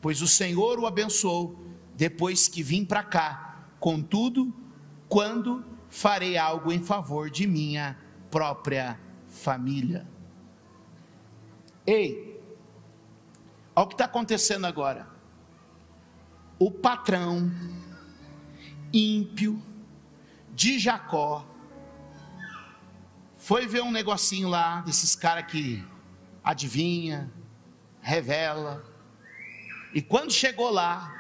pois 0.03 0.21
o 0.21 0.27
Senhor 0.27 0.81
o 0.81 0.87
abençoou 0.87 1.65
depois 1.95 2.49
que 2.49 2.61
vim 2.61 2.85
para 2.85 3.05
cá. 3.05 3.69
Contudo, 3.79 4.53
quando 5.09 5.65
farei 5.89 6.37
algo 6.37 6.73
em 6.73 6.83
favor 6.83 7.31
de 7.31 7.47
minha 7.47 7.97
própria 8.33 8.99
família? 9.29 10.05
Ei, 11.87 12.43
olha 13.77 13.85
o 13.85 13.87
que 13.87 13.95
está 13.95 14.07
acontecendo 14.07 14.67
agora. 14.67 15.16
O 16.59 16.71
patrão 16.71 17.51
ímpio 18.93 19.63
de 20.55 20.79
Jacó 20.79 21.47
foi 23.37 23.67
ver 23.67 23.83
um 23.83 23.91
negocinho 23.91 24.49
lá 24.49 24.81
desses 24.81 25.15
caras 25.15 25.51
que 25.51 25.85
adivinha, 26.43 27.31
revela. 28.01 28.85
E 29.93 30.01
quando 30.01 30.33
chegou 30.33 30.71
lá, 30.71 31.13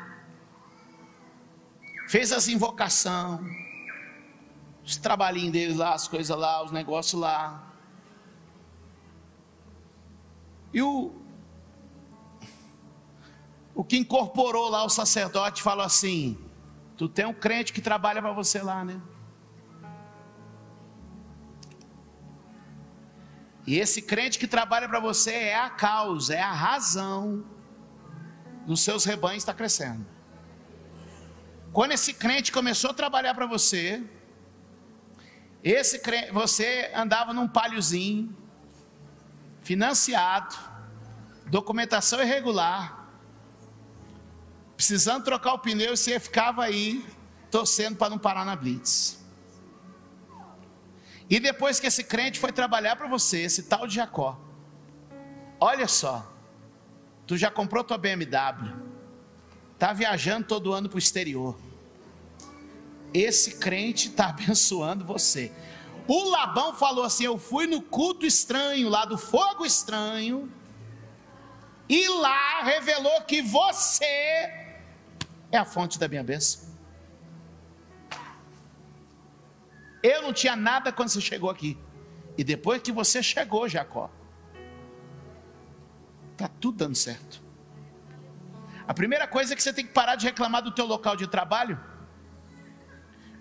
fez 2.09 2.33
as 2.33 2.49
invocação, 2.49 3.45
os 4.85 4.97
trabalhinhos 4.97 5.53
deles 5.53 5.77
lá, 5.77 5.93
as 5.93 6.09
coisas 6.09 6.37
lá, 6.37 6.65
os 6.65 6.73
negócios 6.73 7.21
lá. 7.21 7.75
E 10.73 10.81
o, 10.81 11.13
o 13.77 13.85
que 13.85 13.99
incorporou 13.99 14.71
lá 14.71 14.83
o 14.85 14.89
sacerdote 14.89 15.63
falou 15.63 15.85
assim: 15.85 16.39
Tu 16.97 17.07
tem 17.11 17.27
um 17.27 17.35
crente 17.35 17.75
que 17.75 17.83
trabalha 17.83 18.23
para 18.23 18.33
você 18.33 18.63
lá, 18.63 18.83
né? 18.83 18.99
E 23.67 23.79
esse 23.79 24.01
crente 24.01 24.39
que 24.39 24.47
trabalha 24.47 24.89
para 24.89 24.99
você 24.99 25.33
é 25.33 25.57
a 25.57 25.69
causa, 25.69 26.35
é 26.35 26.41
a 26.41 26.53
razão 26.53 27.45
dos 28.65 28.81
seus 28.81 29.05
rebanhos 29.05 29.43
está 29.43 29.53
crescendo. 29.53 30.07
Quando 31.71 31.93
esse 31.93 32.15
crente 32.15 32.51
começou 32.51 32.93
a 32.93 32.95
trabalhar 32.95 33.35
para 33.35 33.45
você, 33.45 34.03
esse 35.63 35.99
crente, 35.99 36.33
você 36.33 36.91
andava 36.95 37.35
num 37.35 37.47
palhozinho, 37.47 38.35
financiado, 39.61 40.57
documentação 41.51 42.23
irregular, 42.23 42.96
precisando 44.77 45.25
trocar 45.25 45.55
o 45.55 45.59
pneu 45.59 45.95
e 45.95 45.97
você 45.97 46.21
ficava 46.21 46.63
aí 46.63 47.05
torcendo 47.51 47.97
para 47.97 48.11
não 48.11 48.19
parar 48.19 48.45
na 48.45 48.55
blitz. 48.55 49.19
E 51.29 51.41
depois 51.41 51.81
que 51.81 51.87
esse 51.87 52.05
crente 52.05 52.39
foi 52.39 52.53
trabalhar 52.53 52.95
para 52.95 53.09
você, 53.09 53.41
esse 53.41 53.65
tal 53.65 53.87
de 53.87 53.95
Jacó, 53.97 54.39
olha 55.59 55.89
só, 55.89 56.31
tu 57.27 57.37
já 57.37 57.51
comprou 57.51 57.83
tua 57.83 57.99
BMW, 57.99 58.77
tá 59.79 59.93
viajando 59.93 60.47
todo 60.47 60.73
ano 60.73 60.89
para 60.89 60.97
o 60.97 60.99
exterior. 60.99 61.59
Esse 63.13 63.57
crente 63.57 64.09
está 64.09 64.29
abençoando 64.31 65.05
você. 65.05 65.51
O 66.07 66.31
Labão 66.31 66.75
falou 66.75 67.05
assim: 67.05 67.25
Eu 67.25 67.39
fui 67.39 67.67
no 67.67 67.83
culto 67.83 68.25
estranho, 68.25 68.89
lá 68.89 69.05
do 69.05 69.19
fogo 69.19 69.65
estranho, 69.65 70.53
e 71.89 72.09
lá 72.09 72.63
revelou 72.63 73.23
que 73.23 73.43
você 73.43 74.66
é 75.57 75.61
a 75.61 75.65
fonte 75.65 75.99
da 75.99 76.09
minha 76.09 76.23
bênção. 76.23 76.75
Eu 80.03 80.23
não 80.23 80.33
tinha 80.33 80.55
nada 80.55 80.93
quando 80.93 81.09
você 81.09 81.21
chegou 81.21 81.51
aqui. 81.51 81.77
E 82.39 82.45
depois 82.45 82.83
que 82.83 82.93
você 82.93 83.23
chegou, 83.23 83.69
Jacó, 83.69 84.11
está 86.33 86.49
tudo 86.49 86.79
dando 86.79 86.95
certo. 86.95 87.43
A 88.87 88.95
primeira 88.95 89.27
coisa 89.27 89.53
é 89.53 89.57
que 89.57 89.63
você 89.63 89.73
tem 89.73 89.87
que 89.87 89.93
parar 89.93 90.17
de 90.17 90.27
reclamar 90.27 90.63
do 90.63 90.71
teu 90.71 90.87
local 90.87 91.17
de 91.17 91.27
trabalho, 91.27 91.81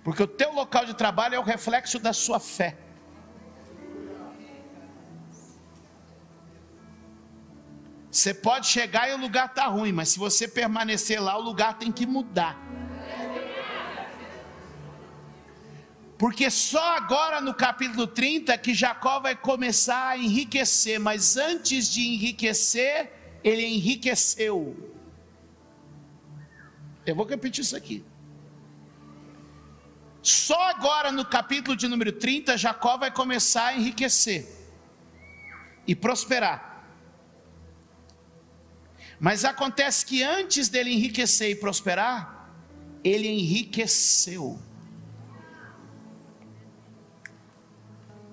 porque 0.03 0.23
o 0.23 0.27
teu 0.27 0.51
local 0.53 0.85
de 0.85 0.93
trabalho 0.95 1.35
é 1.35 1.39
o 1.39 1.43
reflexo 1.43 1.99
da 1.99 2.13
sua 2.13 2.39
fé. 2.39 2.77
Você 8.15 8.33
pode 8.33 8.67
chegar 8.67 9.09
e 9.09 9.13
o 9.13 9.17
lugar 9.17 9.47
está 9.47 9.65
ruim, 9.65 9.91
mas 9.91 10.07
se 10.07 10.17
você 10.17 10.47
permanecer 10.47 11.21
lá, 11.21 11.37
o 11.37 11.41
lugar 11.41 11.77
tem 11.77 11.91
que 11.91 12.05
mudar. 12.05 12.57
Porque 16.17 16.49
só 16.49 16.95
agora 16.95 17.41
no 17.41 17.53
capítulo 17.53 18.07
30 18.07 18.57
que 18.57 18.73
Jacó 18.73 19.19
vai 19.19 19.35
começar 19.35 20.11
a 20.11 20.17
enriquecer, 20.17 20.97
mas 20.97 21.35
antes 21.35 21.91
de 21.91 22.07
enriquecer, 22.07 23.11
ele 23.43 23.65
enriqueceu. 23.65 24.93
Eu 27.05 27.15
vou 27.15 27.25
repetir 27.25 27.65
isso 27.65 27.75
aqui. 27.75 28.01
Só 30.21 30.69
agora 30.69 31.11
no 31.11 31.25
capítulo 31.25 31.75
de 31.75 31.85
número 31.89 32.13
30, 32.13 32.57
Jacó 32.57 32.95
vai 32.95 33.11
começar 33.11 33.65
a 33.65 33.75
enriquecer 33.75 34.47
e 35.85 35.93
prosperar. 35.93 36.74
Mas 39.19 39.45
acontece 39.45 40.05
que 40.05 40.23
antes 40.23 40.67
dele 40.69 40.91
enriquecer 40.91 41.51
e 41.51 41.55
prosperar, 41.55 42.51
ele 43.03 43.27
enriqueceu. 43.27 44.59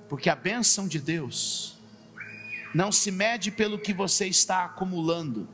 Porque 0.09 0.29
a 0.29 0.37
bênção 0.37 0.89
de 0.89 0.99
Deus 0.99 1.79
não 2.75 2.91
se 2.91 3.11
mede 3.11 3.51
pelo 3.51 3.79
que 3.79 3.93
você 3.93 4.27
está 4.27 4.65
acumulando, 4.65 5.49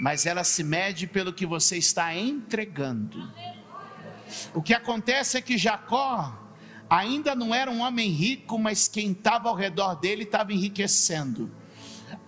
mas 0.00 0.26
ela 0.26 0.44
se 0.44 0.64
mede 0.64 1.06
pelo 1.06 1.32
que 1.32 1.46
você 1.46 1.76
está 1.76 2.14
entregando. 2.14 3.32
O 4.54 4.62
que 4.62 4.74
acontece 4.74 5.36
é 5.36 5.42
que 5.42 5.58
Jacó 5.58 6.38
ainda 6.88 7.34
não 7.34 7.54
era 7.54 7.70
um 7.70 7.80
homem 7.80 8.10
rico, 8.10 8.58
mas 8.58 8.88
quem 8.88 9.12
estava 9.12 9.48
ao 9.48 9.54
redor 9.54 9.94
dele 9.94 10.24
estava 10.24 10.52
enriquecendo. 10.52 11.50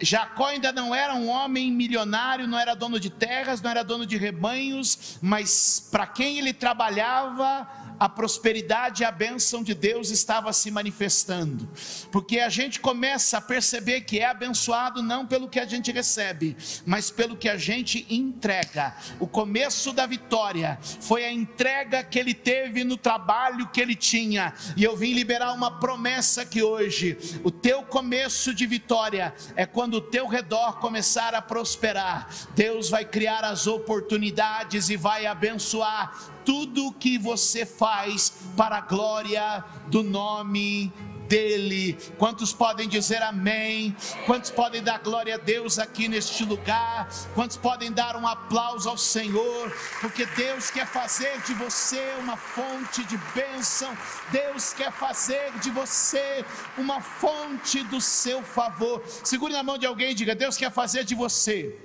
Jacó 0.01 0.47
ainda 0.47 0.73
não 0.73 0.95
era 0.95 1.15
um 1.15 1.29
homem 1.29 1.71
milionário, 1.71 2.47
não 2.47 2.59
era 2.59 2.75
dono 2.75 2.99
de 2.99 3.11
terras, 3.11 3.61
não 3.61 3.71
era 3.71 3.83
dono 3.83 4.07
de 4.07 4.17
rebanhos, 4.17 5.19
mas 5.21 5.89
para 5.91 6.07
quem 6.07 6.39
ele 6.39 6.53
trabalhava, 6.53 7.69
a 7.99 8.09
prosperidade 8.09 9.03
e 9.03 9.07
a 9.07 9.11
bênção 9.11 9.63
de 9.63 9.75
Deus 9.75 10.11
estava 10.11 10.53
se 10.53 10.71
manifestando, 10.71 11.69
porque 12.11 12.41
a 12.41 12.49
gente 12.49 12.81
começa 12.81 13.39
a 13.39 13.41
perceber 13.41 14.03
que 14.03 14.19
é 14.19 14.27
abençoado 14.27 15.03
não 15.03 15.27
pelo 15.27 15.49
que 15.49 15.61
a 15.61 15.67
gente 15.67 15.93
recebe, 15.93 16.57
mas 16.85 17.11
pelo 17.11 17.37
que 17.37 17.49
a 17.49 17.57
gente 17.57 18.07
entrega. 18.11 18.95
O 19.19 19.27
começo 19.27 19.93
da 19.93 20.07
vitória 20.07 20.79
foi 21.01 21.25
a 21.25 21.33
entrega 21.33 22.03
que 22.03 22.19
ele 22.19 22.35
teve 22.35 22.85
no 22.85 22.97
trabalho 22.97 23.69
que 23.69 23.81
ele 23.81 23.95
tinha, 23.95 24.55
e 24.77 24.85
eu 24.85 24.97
vim 24.97 25.13
liberar 25.13 25.53
uma 25.53 25.79
promessa 25.79 26.45
que 26.45 26.63
hoje, 26.63 27.17
o 27.43 27.51
teu 27.51 27.83
começo 27.83 28.55
de 28.55 28.67
vitória 28.67 29.35
é 29.57 29.67
quando 29.67 29.95
o 29.95 30.01
teu 30.01 30.27
redor 30.27 30.79
começar 30.79 31.35
a 31.35 31.43
prosperar, 31.43 32.29
Deus 32.55 32.89
vai 32.89 33.05
criar 33.05 33.45
as 33.45 33.67
oportunidades 33.67 34.89
e 34.89 34.97
vai 34.97 35.27
abençoar 35.27 36.34
tudo 36.45 36.93
que 36.93 37.19
você 37.19 37.65
faz 37.65 38.33
para 38.57 38.79
a 38.79 38.81
glória 38.81 39.65
do 39.89 40.03
nome 40.03 40.93
dele. 41.29 41.99
Quantos 42.19 42.53
podem 42.53 42.89
dizer 42.89 43.23
amém? 43.23 43.97
Quantos 44.27 44.51
podem 44.51 44.83
dar 44.83 44.99
glória 44.99 45.35
a 45.35 45.39
Deus 45.39 45.79
aqui 45.79 46.09
neste 46.09 46.45
lugar? 46.45 47.09
Quantos 47.35 47.57
podem 47.57 47.91
dar 47.93 48.17
um 48.17 48.27
aplauso 48.27 48.89
ao 48.89 48.99
Senhor? 48.99 49.73
Porque 50.01 50.27
Deus 50.27 50.71
quer 50.71 50.87
fazer 50.87 51.41
de 51.43 51.55
você 51.55 52.03
uma 52.21 52.37
fonte 52.37 53.03
de 53.05 53.17
bênção, 53.35 53.97
Deus 54.31 54.73
quer 54.73 54.93
fazer 54.93 55.53
de 55.61 55.71
você 55.71 56.45
uma 56.77 57.01
fonte 57.01 57.83
do 57.85 58.01
seu 58.01 58.43
favor. 58.43 59.03
Segure 59.23 59.53
na 59.53 59.63
mão 59.63 59.79
de 59.79 59.87
alguém 59.87 60.11
e 60.11 60.15
diga: 60.15 60.35
Deus 60.35 60.57
quer 60.57 60.71
fazer 60.71 61.05
de 61.05 61.15
você 61.15 61.79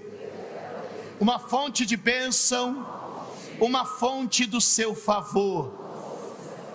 uma 1.20 1.38
fonte 1.38 1.86
de 1.86 1.98
bênção, 1.98 2.99
uma 3.60 3.86
fonte 3.86 4.46
do 4.46 4.62
seu 4.62 4.96
favor. 4.96 5.88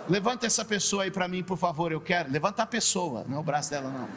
Levanta 0.09 0.47
essa 0.47 0.65
pessoa 0.65 1.05
aí 1.05 1.11
para 1.11 1.27
mim, 1.27 1.43
por 1.43 1.57
favor, 1.57 1.91
eu 1.91 2.01
quero. 2.01 2.31
Levanta 2.31 2.63
a 2.63 2.67
pessoa, 2.67 3.25
não 3.27 3.39
é 3.39 3.41
o 3.41 3.43
braço 3.43 3.71
dela, 3.71 3.91
não. 3.91 4.09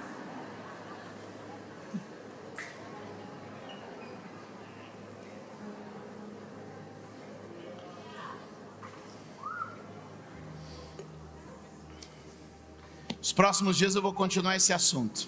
Os 13.21 13.33
próximos 13.33 13.77
dias 13.77 13.93
eu 13.93 14.01
vou 14.01 14.13
continuar 14.13 14.55
esse 14.55 14.71
assunto. 14.71 15.27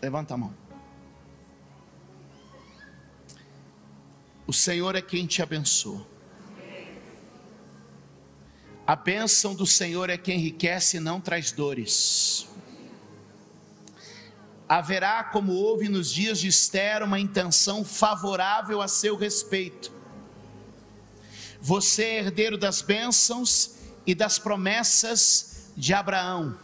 Levanta 0.00 0.34
a 0.34 0.36
mão. 0.36 0.67
O 4.48 4.52
Senhor 4.54 4.96
é 4.96 5.02
quem 5.02 5.26
te 5.26 5.42
abençoa. 5.42 6.06
A 8.86 8.96
bênção 8.96 9.54
do 9.54 9.66
Senhor 9.66 10.08
é 10.08 10.16
quem 10.16 10.38
enriquece 10.38 10.96
e 10.96 11.00
não 11.00 11.20
traz 11.20 11.52
dores. 11.52 12.48
Haverá, 14.66 15.22
como 15.22 15.52
houve 15.52 15.90
nos 15.90 16.10
dias 16.10 16.40
de 16.40 16.48
Esther, 16.48 17.02
uma 17.02 17.20
intenção 17.20 17.84
favorável 17.84 18.80
a 18.80 18.88
seu 18.88 19.16
respeito. 19.16 19.92
Você 21.60 22.04
é 22.04 22.18
herdeiro 22.20 22.56
das 22.56 22.80
bênçãos 22.80 23.74
e 24.06 24.14
das 24.14 24.38
promessas 24.38 25.70
de 25.76 25.92
Abraão. 25.92 26.58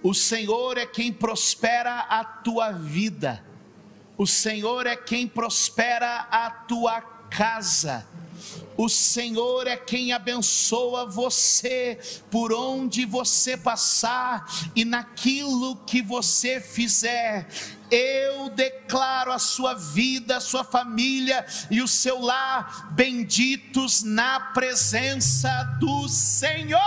O 0.00 0.14
Senhor 0.14 0.78
é 0.78 0.86
quem 0.86 1.12
prospera 1.12 2.02
a 2.02 2.22
tua 2.22 2.70
vida. 2.70 3.47
O 4.18 4.26
Senhor 4.26 4.84
é 4.84 4.96
quem 4.96 5.28
prospera 5.28 6.26
a 6.28 6.50
tua 6.50 7.00
casa. 7.30 8.04
O 8.76 8.88
Senhor 8.88 9.68
é 9.68 9.76
quem 9.76 10.12
abençoa 10.12 11.06
você 11.06 11.98
por 12.28 12.52
onde 12.52 13.04
você 13.04 13.56
passar 13.56 14.44
e 14.74 14.84
naquilo 14.84 15.76
que 15.86 16.02
você 16.02 16.60
fizer. 16.60 17.46
Eu 17.92 18.50
declaro 18.50 19.30
a 19.30 19.38
sua 19.38 19.74
vida, 19.74 20.38
a 20.38 20.40
sua 20.40 20.64
família 20.64 21.46
e 21.70 21.80
o 21.80 21.86
seu 21.86 22.20
lar 22.20 22.92
benditos 22.92 24.02
na 24.02 24.40
presença 24.40 25.48
do 25.78 26.08
Senhor. 26.08 26.80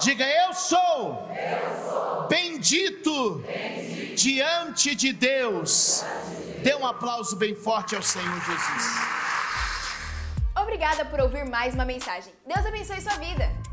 Diga, 0.00 0.26
eu 0.26 0.52
sou, 0.54 1.28
eu 1.30 1.90
sou. 1.90 2.15
Bendito, 2.28 3.42
bendito, 3.46 4.14
diante 4.16 4.94
de 4.94 5.12
Deus. 5.12 6.04
Dê 6.62 6.74
um 6.74 6.86
aplauso 6.86 7.36
bem 7.36 7.54
forte 7.54 7.94
ao 7.94 8.02
Senhor 8.02 8.40
Jesus. 8.40 9.16
Obrigada 10.60 11.04
por 11.04 11.20
ouvir 11.20 11.44
mais 11.44 11.74
uma 11.74 11.84
mensagem. 11.84 12.32
Deus 12.46 12.64
abençoe 12.66 13.00
sua 13.00 13.16
vida. 13.18 13.65